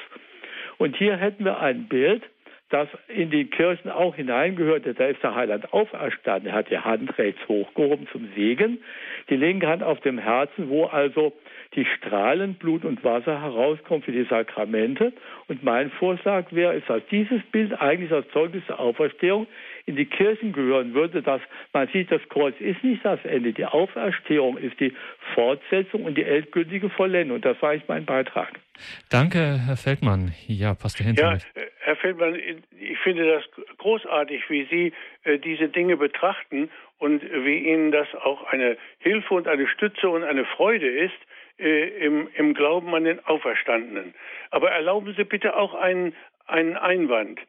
[0.78, 2.24] Und hier hätten wir ein Bild,
[2.70, 4.94] das in die Kirchen auch hineingehörte.
[4.96, 6.50] Da ist der Heiland auferstanden.
[6.50, 8.80] Er hat die Hand rechts hochgehoben zum Segen,
[9.30, 11.34] die linke Hand auf dem Herzen, wo also
[11.76, 15.14] die Strahlen Blut und Wasser herauskommen für die Sakramente.
[15.48, 19.46] Und mein Vorschlag wäre, ist, dass dieses Bild eigentlich als Zeugnis der Auferstehung
[19.86, 21.42] in die Kirchen gehören würde, dass
[21.72, 23.54] man sieht, das Kreuz ist nicht das Ende.
[23.54, 24.94] Die Auferstehung ist die
[25.36, 27.42] Fortsetzung und die endgültige Vollendung.
[27.42, 28.60] Das war ich mein Beitrag.
[29.10, 30.34] Danke, Herr Feldmann.
[30.48, 31.34] Ja, Pastor Hinter.
[31.34, 32.36] Ja, Herr Feldmann,
[32.80, 33.44] ich finde das
[33.78, 39.48] großartig, wie Sie äh, diese Dinge betrachten und wie Ihnen das auch eine Hilfe und
[39.48, 41.14] eine Stütze und eine Freude ist
[41.60, 44.16] äh, im, im Glauben an den Auferstandenen.
[44.50, 46.16] Aber erlauben Sie bitte auch einen,
[46.48, 47.40] einen Einwand.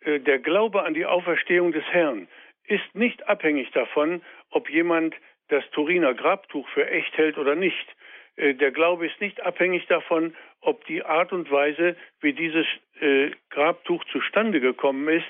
[0.00, 2.28] Äh, der Glaube an die Auferstehung des Herrn
[2.64, 5.14] ist nicht abhängig davon, ob jemand
[5.48, 7.94] das Turiner Grabtuch für echt hält oder nicht.
[8.36, 12.66] Äh, der Glaube ist nicht abhängig davon, ob die Art und Weise, wie dieses
[13.00, 15.28] äh, Grabtuch zustande gekommen ist,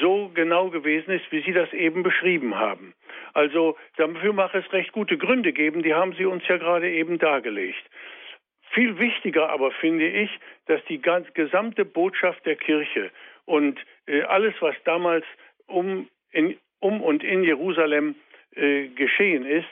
[0.00, 2.94] so genau gewesen ist, wie Sie das eben beschrieben haben.
[3.32, 7.18] Also dafür mag es recht gute Gründe geben, die haben Sie uns ja gerade eben
[7.18, 7.82] dargelegt.
[8.72, 10.30] Viel wichtiger aber finde ich,
[10.66, 13.10] dass die ganz gesamte Botschaft der Kirche
[13.46, 15.24] und äh, alles, was damals
[15.66, 18.16] um, in, um und in Jerusalem
[18.54, 19.68] äh, geschehen ist,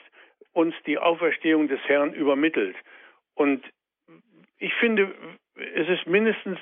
[0.53, 2.75] uns die Auferstehung des Herrn übermittelt.
[3.35, 3.63] Und
[4.63, 5.13] ich finde,
[5.75, 6.57] es ist mindestens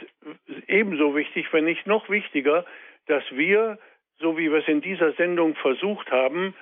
[0.68, 2.66] ebenso wichtig, wenn nicht noch wichtiger,
[3.06, 3.78] dass wir,
[4.20, 6.56] so wie wir es in dieser Sendung versucht haben,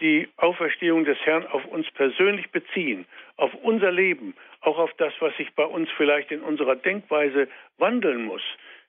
[0.00, 3.04] die Auferstehung des Herrn auf uns persönlich beziehen,
[3.36, 8.24] auf unser Leben, auch auf das, was sich bei uns vielleicht in unserer Denkweise wandeln
[8.24, 8.42] muss.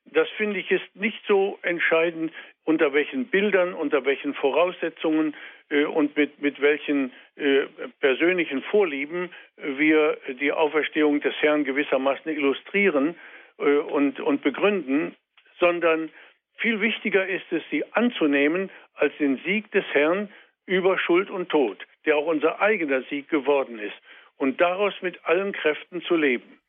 [0.05, 2.31] Das finde ich ist nicht so entscheidend,
[2.69, 5.35] unter welchen Bildern, unter welchen Voraussetzungen
[5.69, 7.65] äh, und mit, mit welchen äh,
[7.99, 13.15] persönlichen Vorlieben wir die Auferstehung des Herrn gewissermaßen illustrieren
[13.57, 15.15] äh, und, und begründen,
[15.59, 16.11] sondern
[16.57, 20.29] viel wichtiger ist es, sie anzunehmen als den Sieg des Herrn
[20.67, 23.97] über Schuld und Tod, der auch unser eigener Sieg geworden ist,
[24.37, 26.59] und daraus mit allen Kräften zu leben.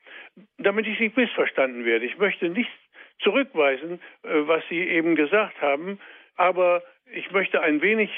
[0.56, 2.70] Damit ich nicht missverstanden werde, ich möchte nicht
[3.22, 5.98] zurückweisen, äh, was Sie eben gesagt haben.
[6.36, 8.10] Aber ich möchte ein wenig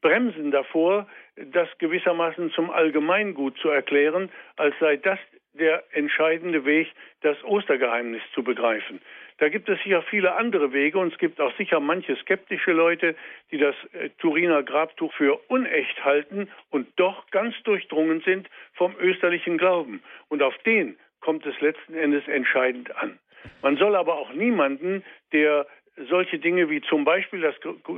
[0.00, 5.18] bremsen davor, das gewissermaßen zum Allgemeingut zu erklären, als sei das
[5.54, 6.88] der entscheidende Weg,
[7.22, 9.00] das Ostergeheimnis zu begreifen.
[9.38, 13.14] Da gibt es sicher viele andere Wege und es gibt auch sicher manche skeptische Leute,
[13.50, 19.56] die das äh, Turiner Grabtuch für unecht halten und doch ganz durchdrungen sind vom österlichen
[19.56, 20.02] Glauben.
[20.28, 23.18] Und auf den kommt es letzten Endes entscheidend an.
[23.62, 25.66] Man soll aber auch niemanden, der
[26.08, 27.54] solche Dinge wie zum Beispiel das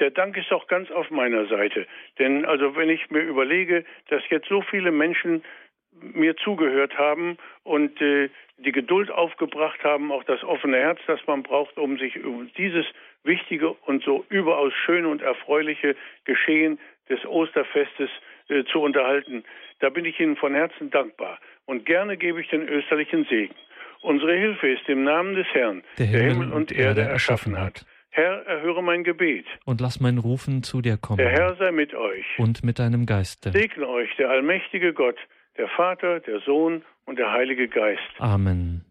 [0.00, 1.86] der Dank ist auch ganz auf meiner Seite.
[2.18, 5.44] Denn also wenn ich mir überlege, dass jetzt so viele Menschen
[5.92, 11.44] mir zugehört haben und äh, die Geduld aufgebracht haben, auch das offene Herz, das man
[11.44, 12.86] braucht, um sich über dieses
[13.22, 15.94] wichtige und so überaus schöne und erfreuliche
[16.24, 18.10] Geschehen des Osterfestes
[18.48, 19.44] äh, zu unterhalten.
[19.78, 21.38] Da bin ich Ihnen von Herzen dankbar.
[21.66, 23.54] Und gerne gebe ich den österlichen Segen.
[24.00, 27.84] Unsere Hilfe ist im Namen des Herrn, der Himmel, der Himmel und Erde erschaffen hat.
[28.10, 29.46] Herr, erhöre mein Gebet.
[29.64, 31.18] Und lass mein Rufen zu dir kommen.
[31.18, 32.26] Der Herr sei mit euch.
[32.38, 33.52] Und mit deinem Geiste.
[33.52, 35.16] Segne euch der allmächtige Gott,
[35.56, 38.00] der Vater, der Sohn und der Heilige Geist.
[38.18, 38.84] Amen.